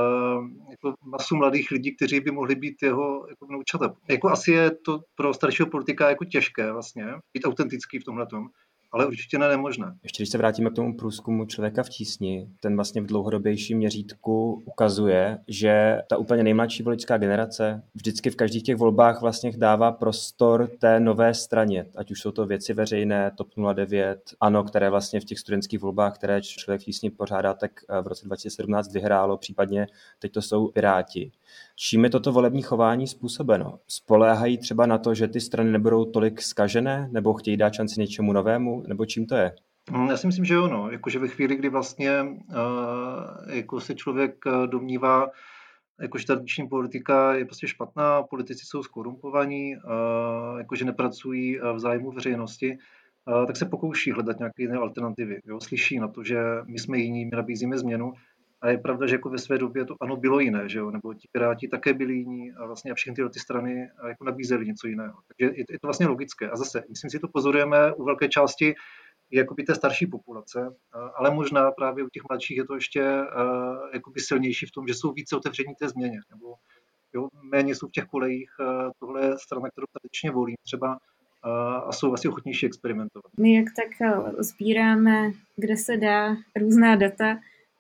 jako 0.70 0.94
masu 1.04 1.36
mladých 1.36 1.72
lidí, 1.72 1.96
kteří 1.96 2.20
by 2.20 2.32
mohli 2.32 2.56
být 2.56 2.84
jeho 2.84 3.28
jako 3.30 3.46
vnoučata. 3.46 3.94
Jako 4.10 4.30
asi 4.30 4.52
je 4.52 4.72
to 4.72 5.00
pro 5.16 5.34
staršího 5.34 5.70
politika 5.70 6.10
jako 6.10 6.26
těžké 6.26 6.72
vlastně 6.72 7.06
být 7.34 7.46
autentický 7.46 8.00
v 8.00 8.04
tomhle 8.04 8.26
tom 8.26 8.48
ale 8.92 9.08
určitě 9.08 9.38
ne 9.38 9.48
nemožné. 9.48 9.96
Ještě 10.04 10.24
když 10.24 10.30
se 10.30 10.38
vrátíme 10.38 10.70
k 10.70 10.74
tomu 10.74 10.98
průzkumu 10.98 11.46
člověka 11.46 11.84
v 11.84 11.90
tísni, 11.90 12.50
ten 12.60 12.76
vlastně 12.76 13.02
v 13.02 13.06
dlouhodobějším 13.06 13.78
měřítku 13.78 14.64
ukazuje, 14.66 15.38
že 15.48 16.02
ta 16.10 16.18
úplně 16.18 16.44
nejmladší 16.44 16.84
voličská 16.84 17.18
generace 17.18 17.84
vždycky 17.96 18.30
v 18.30 18.36
každých 18.36 18.64
těch 18.64 18.76
volbách 18.76 19.22
vlastně 19.22 19.52
dává 19.58 19.92
prostor 19.92 20.70
té 20.80 21.00
nové 21.00 21.34
straně, 21.34 21.86
ať 21.96 22.12
už 22.12 22.22
jsou 22.22 22.32
to 22.32 22.46
věci 22.46 22.74
veřejné, 22.74 23.32
TOP 23.38 23.48
09, 23.74 24.20
ANO, 24.40 24.64
které 24.64 24.90
vlastně 24.90 25.20
v 25.20 25.26
těch 25.26 25.40
studentských 25.40 25.80
volbách, 25.80 26.16
které 26.16 26.42
člověk 26.42 26.82
v 26.82 26.86
tísni 26.86 27.10
pořádá, 27.10 27.54
tak 27.54 27.72
eh, 27.90 28.02
v 28.02 28.08
roce 28.08 28.26
2017 28.26 28.94
vyhrálo, 28.94 29.38
případně 29.38 29.88
teď 30.20 30.32
to 30.32 30.42
jsou 30.42 30.68
Piráti. 30.68 31.32
Čím 31.80 32.04
je 32.04 32.10
toto 32.10 32.32
volební 32.32 32.62
chování 32.62 33.08
způsobeno? 33.08 33.80
Spoléhají 33.88 34.58
třeba 34.58 34.86
na 34.86 34.98
to, 34.98 35.14
že 35.14 35.28
ty 35.28 35.40
strany 35.42 35.72
nebudou 35.72 36.06
tolik 36.06 36.42
skažené, 36.42 37.10
nebo 37.12 37.34
chtějí 37.34 37.58
dát 37.58 37.74
šanci 37.74 38.00
něčemu 38.02 38.34
novému, 38.34 38.84
nebo 38.88 39.06
čím 39.06 39.26
to 39.26 39.36
je? 39.36 39.52
Mm, 39.92 40.10
já 40.10 40.18
si 40.18 40.28
myslím, 40.28 40.46
že 40.46 40.54
jo, 40.54 40.68
no. 40.68 40.92
Jakože 40.92 41.20
ve 41.20 41.28
chvíli, 41.28 41.56
kdy 41.56 41.70
vlastně 41.70 42.22
uh, 42.22 42.56
jako 43.50 43.80
se 43.80 43.96
člověk 43.96 44.36
eh, 44.48 44.68
domnívá, 44.68 45.30
jakože 46.02 46.26
tradiční 46.26 46.68
politika 46.68 47.34
je 47.34 47.46
prostě 47.46 47.68
špatná, 47.68 48.24
politici 48.24 48.66
jsou 48.66 48.84
skorumpovaní, 48.84 49.76
uh, 49.76 50.58
jakože 50.58 50.86
nepracují 50.86 51.60
v 51.74 51.80
zájmu 51.80 52.12
veřejnosti, 52.12 52.78
tak 53.48 53.58
se 53.58 53.66
pokouší 53.66 54.12
hledat 54.12 54.40
nějaké 54.40 54.64
jiné 54.64 54.78
alternativy. 54.78 55.40
Jo? 55.46 55.60
Slyší 55.60 56.00
na 56.00 56.08
to, 56.08 56.24
že 56.24 56.38
my 56.66 56.80
jsme 56.80 56.98
jiní, 56.98 57.26
my 57.26 57.32
nabízíme 57.36 57.78
změnu, 57.78 58.14
a 58.62 58.70
je 58.70 58.78
pravda, 58.78 59.08
že 59.08 59.16
jako 59.16 59.30
ve 59.30 59.38
své 59.38 59.58
době 59.58 59.86
to 59.86 59.96
ano 60.02 60.16
bylo 60.18 60.40
jiné, 60.40 60.70
že 60.70 60.80
jo? 60.80 60.92
nebo 60.92 61.14
ti 61.14 61.28
piráti 61.32 61.68
také 61.68 61.94
byli 61.94 62.14
jiní 62.14 62.52
a 62.52 62.66
vlastně 62.66 62.94
všechny 62.94 63.16
tyhle 63.16 63.30
ty 63.30 63.40
strany 63.40 63.90
jako 64.08 64.24
nabízely 64.24 64.66
něco 64.66 64.88
jiného. 64.88 65.20
Takže 65.28 65.58
je, 65.58 65.66
je 65.70 65.80
to 65.80 65.88
vlastně 65.88 66.08
logické. 66.08 66.50
A 66.50 66.56
zase, 66.56 66.84
myslím 66.90 67.12
si, 67.12 67.20
to 67.20 67.28
pozorujeme 67.28 67.94
u 67.94 68.04
velké 68.04 68.28
části 68.30 68.76
jakoby 69.32 69.64
té 69.64 69.76
starší 69.76 70.08
populace, 70.08 70.76
ale 71.16 71.32
možná 71.32 71.72
právě 71.72 72.04
u 72.04 72.10
těch 72.10 72.24
mladších 72.30 72.58
je 72.58 72.66
to 72.66 72.76
ještě 72.76 73.02
jakoby 73.94 74.20
silnější 74.20 74.66
v 74.66 74.72
tom, 74.72 74.88
že 74.88 74.94
jsou 74.94 75.12
více 75.14 75.36
otevření 75.36 75.76
té 75.80 75.90
změně, 75.90 76.20
nebo 76.32 76.56
jo, 77.14 77.28
méně 77.52 77.76
jsou 77.76 77.88
v 77.88 77.92
těch 77.92 78.06
kolejích. 78.06 78.50
Tohle 79.00 79.26
je 79.26 79.38
strana, 79.38 79.70
kterou 79.70 79.86
tradičně 79.94 80.32
volím 80.32 80.56
třeba 80.66 80.98
a 81.88 81.92
jsou 81.92 82.14
asi 82.14 82.28
ochotnější 82.28 82.66
experimentovat. 82.66 83.32
My 83.40 83.54
jak 83.56 83.66
tak 83.76 84.10
sbíráme, 84.40 85.32
kde 85.56 85.78
se 85.78 85.98
dá 85.98 86.36
různá 86.60 86.96
data, 86.96 87.38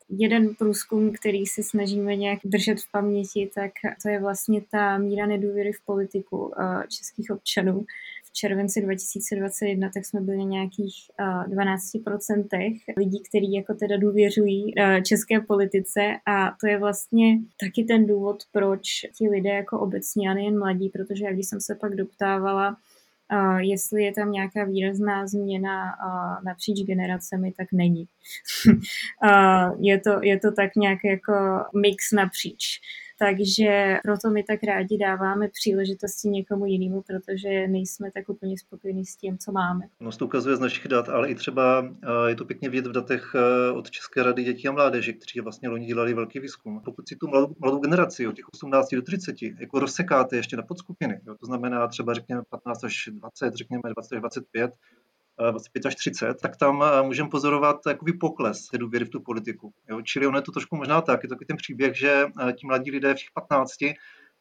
jeden 0.10 0.56
průzkum, 0.56 1.14
který 1.14 1.46
si 1.46 1.64
snažíme 1.64 2.16
nějak 2.16 2.40
držet 2.46 2.80
v 2.80 2.92
paměti, 2.92 3.50
tak 3.56 3.72
to 4.04 4.10
je 4.10 4.20
vlastně 4.20 4.62
ta 4.72 4.98
míra 4.98 5.26
nedůvěry 5.26 5.72
v 5.74 5.86
politiku 5.86 6.52
eh, 6.60 6.88
českých 6.88 7.32
občanů. 7.32 7.86
V 8.24 8.34
červenci 8.34 8.82
2021 8.82 9.90
tak 9.94 10.06
jsme 10.06 10.22
byli 10.22 10.38
na 10.38 10.44
nějakých 10.44 10.96
12% 11.20 12.48
eh, 12.54 12.94
lidí, 12.98 13.24
kteří 13.30 13.54
jako 13.54 13.74
teda 13.74 13.98
důvěřují 13.98 14.74
eh, 14.78 15.02
české 15.02 15.40
politice 15.40 16.02
a 16.26 16.56
to 16.62 16.68
je 16.68 16.80
vlastně 16.80 17.40
taky 17.60 17.84
ten 17.84 18.06
důvod, 18.06 18.38
proč 18.52 18.88
ti 19.18 19.30
lidé 19.30 19.50
jako 19.50 19.80
obecně 19.80 20.30
a 20.30 20.34
nejen 20.34 20.60
mladí, 20.60 20.90
protože 20.90 21.26
jak 21.26 21.34
když 21.34 21.48
jsem 21.48 21.62
se 21.62 21.76
pak 21.76 21.96
doptávala, 21.96 22.78
Uh, 23.34 23.58
jestli 23.58 24.04
je 24.04 24.14
tam 24.14 24.32
nějaká 24.32 24.64
výrazná 24.64 25.28
změna 25.28 25.84
uh, 25.84 26.44
napříč 26.46 26.86
generacemi, 26.86 27.54
tak 27.58 27.68
není. 27.72 28.08
uh, 29.24 29.76
je, 29.80 30.00
to, 30.00 30.20
je 30.22 30.40
to 30.40 30.52
tak 30.52 30.76
nějak 30.76 31.00
jako 31.04 31.34
mix 31.82 32.12
napříč. 32.12 32.82
Takže 33.20 33.98
proto 34.04 34.30
my 34.30 34.44
tak 34.44 34.64
rádi 34.64 34.98
dáváme 34.98 35.48
příležitosti 35.48 36.28
někomu 36.30 36.66
jinému, 36.66 37.02
protože 37.02 37.68
nejsme 37.68 38.12
tak 38.12 38.30
úplně 38.30 38.58
spokojení 38.58 39.06
s 39.06 39.16
tím, 39.16 39.38
co 39.38 39.52
máme. 39.52 39.86
No, 40.00 40.12
to 40.12 40.26
ukazuje 40.26 40.56
z 40.56 40.60
našich 40.60 40.88
dat, 40.88 41.10
ale 41.10 41.30
i 41.30 41.36
třeba 41.36 41.96
je 42.28 42.36
to 42.36 42.46
pěkně 42.46 42.70
vidět 42.70 42.88
v 42.88 42.92
datech 42.92 43.36
od 43.74 43.92
České 43.92 44.24
rady 44.24 44.44
dětí 44.44 44.68
a 44.68 44.72
mládeže, 44.72 45.14
kteří 45.14 45.40
vlastně 45.40 45.70
loni 45.70 45.86
dělali 45.86 46.14
velký 46.14 46.40
výzkum. 46.40 46.82
Pokud 46.86 47.08
si 47.08 47.16
tu 47.16 47.28
mladou, 47.28 47.56
mladou 47.60 47.80
generaci 47.80 48.28
od 48.28 48.36
těch 48.36 48.46
18 48.54 48.96
do 48.96 49.02
30 49.02 49.36
jako 49.60 49.80
rozsekáte 49.80 50.36
ještě 50.36 50.58
na 50.58 50.64
podskupiny, 50.64 51.22
jo, 51.28 51.36
to 51.40 51.46
znamená 51.46 51.88
třeba 51.88 52.14
řekněme 52.14 52.42
15 52.50 52.84
až 52.84 53.10
20, 53.14 53.54
řekněme 53.54 53.82
20 53.94 54.16
až 54.16 54.20
25, 54.20 54.72
25 55.52 55.86
až 55.86 55.96
30, 55.96 56.34
tak 56.42 56.58
tam 56.58 56.84
můžeme 57.06 57.30
pozorovat 57.30 57.78
takový 57.84 58.18
pokles 58.18 58.68
té 58.68 58.78
důvěry 58.78 59.06
v 59.06 59.10
tu 59.10 59.20
politiku. 59.20 59.74
Jo? 59.90 60.02
Čili 60.02 60.28
ono 60.28 60.38
je 60.38 60.42
to 60.42 60.52
trošku 60.52 60.76
možná 60.76 61.02
tak, 61.02 61.24
je 61.24 61.30
to 61.30 61.36
ten 61.48 61.58
příběh, 61.58 61.98
že 61.98 62.26
ti 62.60 62.68
mladí 62.68 62.92
lidé 62.92 63.14
v 63.14 63.18
těch 63.18 63.32
15 63.34 63.72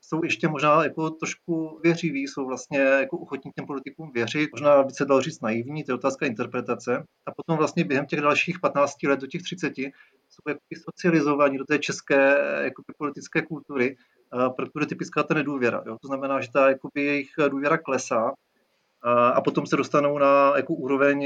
jsou 0.01 0.25
ještě 0.25 0.49
možná 0.49 0.85
jako 0.85 1.11
trošku 1.11 1.81
věřiví, 1.83 2.23
jsou 2.23 2.47
vlastně 2.47 2.79
jako 2.79 3.19
ochotní 3.19 3.51
těm 3.57 3.67
politikům 3.67 4.13
věřit, 4.15 4.51
možná 4.53 4.83
by 4.83 4.91
se 4.91 5.05
dalo 5.05 5.21
říct 5.21 5.41
naivní, 5.41 5.85
to 5.85 5.93
je 5.93 5.97
otázka 5.97 6.27
interpretace. 6.27 7.05
A 7.27 7.33
potom 7.33 7.57
vlastně 7.57 7.85
během 7.85 8.07
těch 8.07 8.21
dalších 8.21 8.61
15 8.61 9.03
let 9.03 9.21
do 9.21 9.27
těch 9.27 9.43
30 9.43 9.79
jsou 9.79 10.43
jako 10.49 10.61
socializovaní 10.85 11.59
do 11.59 11.65
té 11.65 11.79
české 11.79 12.39
jako 12.63 12.83
politické 12.99 13.43
kultury, 13.43 13.97
pro 14.57 14.67
které 14.67 14.87
typická 14.87 15.23
ta 15.23 15.35
nedůvěra. 15.35 15.83
Jo? 15.87 15.97
To 16.01 16.07
znamená, 16.07 16.41
že 16.41 16.53
ta 16.53 16.69
jakoby, 16.69 17.05
jejich 17.05 17.31
důvěra 17.49 17.79
klesá 17.79 18.33
a 19.05 19.41
potom 19.41 19.67
se 19.67 19.77
dostanou 19.77 20.19
na 20.19 20.53
jako 20.57 20.75
úroveň 20.75 21.23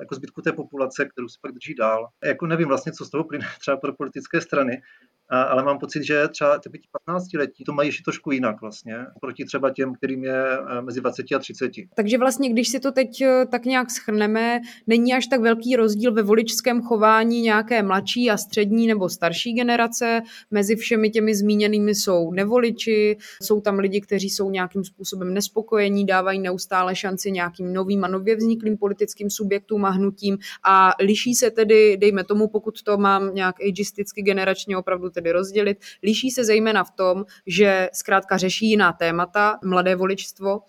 jako 0.00 0.14
zbytku 0.14 0.42
té 0.42 0.52
populace, 0.52 1.04
kterou 1.04 1.28
se 1.28 1.38
pak 1.42 1.52
drží 1.52 1.74
dál. 1.74 2.08
Jako 2.24 2.46
nevím 2.46 2.68
vlastně, 2.68 2.92
co 2.92 3.04
z 3.04 3.10
toho 3.10 3.24
plyne 3.24 3.46
třeba 3.60 3.76
pro 3.76 3.92
politické 3.92 4.40
strany, 4.40 4.82
ale 5.28 5.62
mám 5.62 5.78
pocit, 5.78 6.02
že 6.04 6.28
třeba 6.28 6.58
ty 6.58 6.70
15 7.06 7.32
letí 7.34 7.64
to 7.64 7.72
mají 7.72 7.88
ještě 7.88 8.02
trošku 8.04 8.30
jinak 8.32 8.60
vlastně, 8.60 8.96
proti 9.20 9.44
třeba 9.44 9.70
těm, 9.70 9.94
kterým 9.94 10.24
je 10.24 10.58
e, 10.58 10.82
mezi 10.82 11.00
20 11.00 11.26
a 11.36 11.38
30. 11.38 11.70
Takže 11.96 12.18
vlastně, 12.18 12.50
když 12.50 12.68
si 12.68 12.80
to 12.80 12.92
teď 12.92 13.20
e, 13.20 13.46
tak 13.46 13.64
nějak 13.64 13.90
schrneme, 13.90 14.60
není 14.86 15.14
až 15.14 15.26
tak 15.26 15.40
velký 15.40 15.76
rozdíl 15.76 16.12
ve 16.12 16.22
voličském 16.22 16.82
chování 16.82 17.40
nějaké 17.40 17.82
mladší 17.82 18.30
a 18.30 18.36
střední 18.36 18.86
nebo 18.86 19.08
starší 19.08 19.52
generace. 19.52 20.22
Mezi 20.50 20.76
všemi 20.76 21.10
těmi 21.10 21.34
zmíněnými 21.34 21.94
jsou 21.94 22.32
nevoliči, 22.32 23.16
jsou 23.42 23.60
tam 23.60 23.78
lidi, 23.78 24.00
kteří 24.00 24.30
jsou 24.30 24.50
nějakým 24.50 24.84
způsobem 24.84 25.34
nespokojení, 25.34 26.06
dávají 26.06 26.38
neustále 26.38 26.94
šanci 27.06 27.32
nějakým 27.32 27.72
novým 27.72 28.04
a 28.04 28.08
nově 28.08 28.36
vzniklým 28.36 28.78
politickým 28.78 29.30
subjektům 29.30 29.84
a 29.84 29.90
hnutím 29.90 30.38
a 30.64 30.90
liší 31.00 31.34
se 31.34 31.50
tedy, 31.50 31.96
dejme 31.96 32.24
tomu, 32.24 32.48
pokud 32.48 32.82
to 32.82 32.96
mám 32.96 33.34
nějak 33.34 33.56
ageisticky 33.60 34.22
generačně 34.22 34.76
opravdu 34.76 35.10
tedy 35.10 35.32
rozdělit. 35.32 35.78
Liší 36.02 36.30
se 36.30 36.44
zejména 36.44 36.84
v 36.84 36.90
tom, 36.90 37.24
že 37.46 37.88
zkrátka 37.92 38.36
řeší 38.36 38.70
jiná 38.70 38.92
témata, 38.92 39.58
mladé 39.64 39.96
voličstvo, 39.96 40.60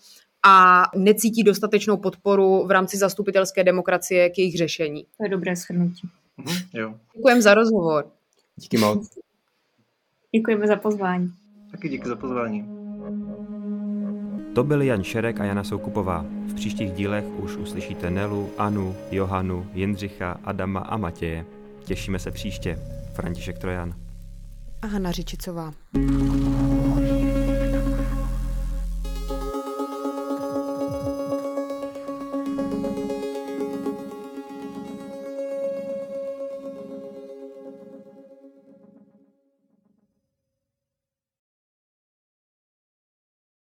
a 0.45 0.84
necítí 0.95 1.43
dostatečnou 1.43 1.97
podporu 1.97 2.65
v 2.67 2.71
rámci 2.71 2.97
zastupitelské 2.97 3.63
demokracie 3.63 4.30
k 4.30 4.38
jejich 4.38 4.58
řešení. 4.58 5.06
To 5.17 5.23
je 5.23 5.30
dobré 5.30 5.56
shrnutí. 5.56 6.10
Mhm, 6.38 6.56
Děkujeme 7.15 7.41
za 7.41 7.54
rozhovor. 7.54 8.12
Díky 8.56 8.78
moc. 8.78 9.10
Děkujeme 10.36 10.67
za 10.67 10.76
pozvání. 10.76 11.32
Taky 11.71 11.89
díky 11.89 12.08
za 12.08 12.15
pozvání. 12.15 12.87
To 14.57 14.63
byli 14.63 14.87
Jan 14.87 15.03
Šerek 15.03 15.39
a 15.39 15.43
Jana 15.43 15.63
Soukupová. 15.63 16.25
V 16.47 16.53
příštích 16.53 16.91
dílech 16.91 17.25
už 17.39 17.55
uslyšíte 17.55 18.09
Nelu, 18.09 18.49
Anu, 18.57 18.95
Johanu, 19.11 19.67
Jindřicha, 19.73 20.37
Adama 20.43 20.79
a 20.79 20.97
Matěje. 20.97 21.45
Těšíme 21.85 22.19
se 22.19 22.31
příště. 22.31 22.79
František 23.13 23.59
Trojan 23.59 23.93
a 24.81 24.87
Hana 24.87 25.11
Řičicová. 25.11 25.73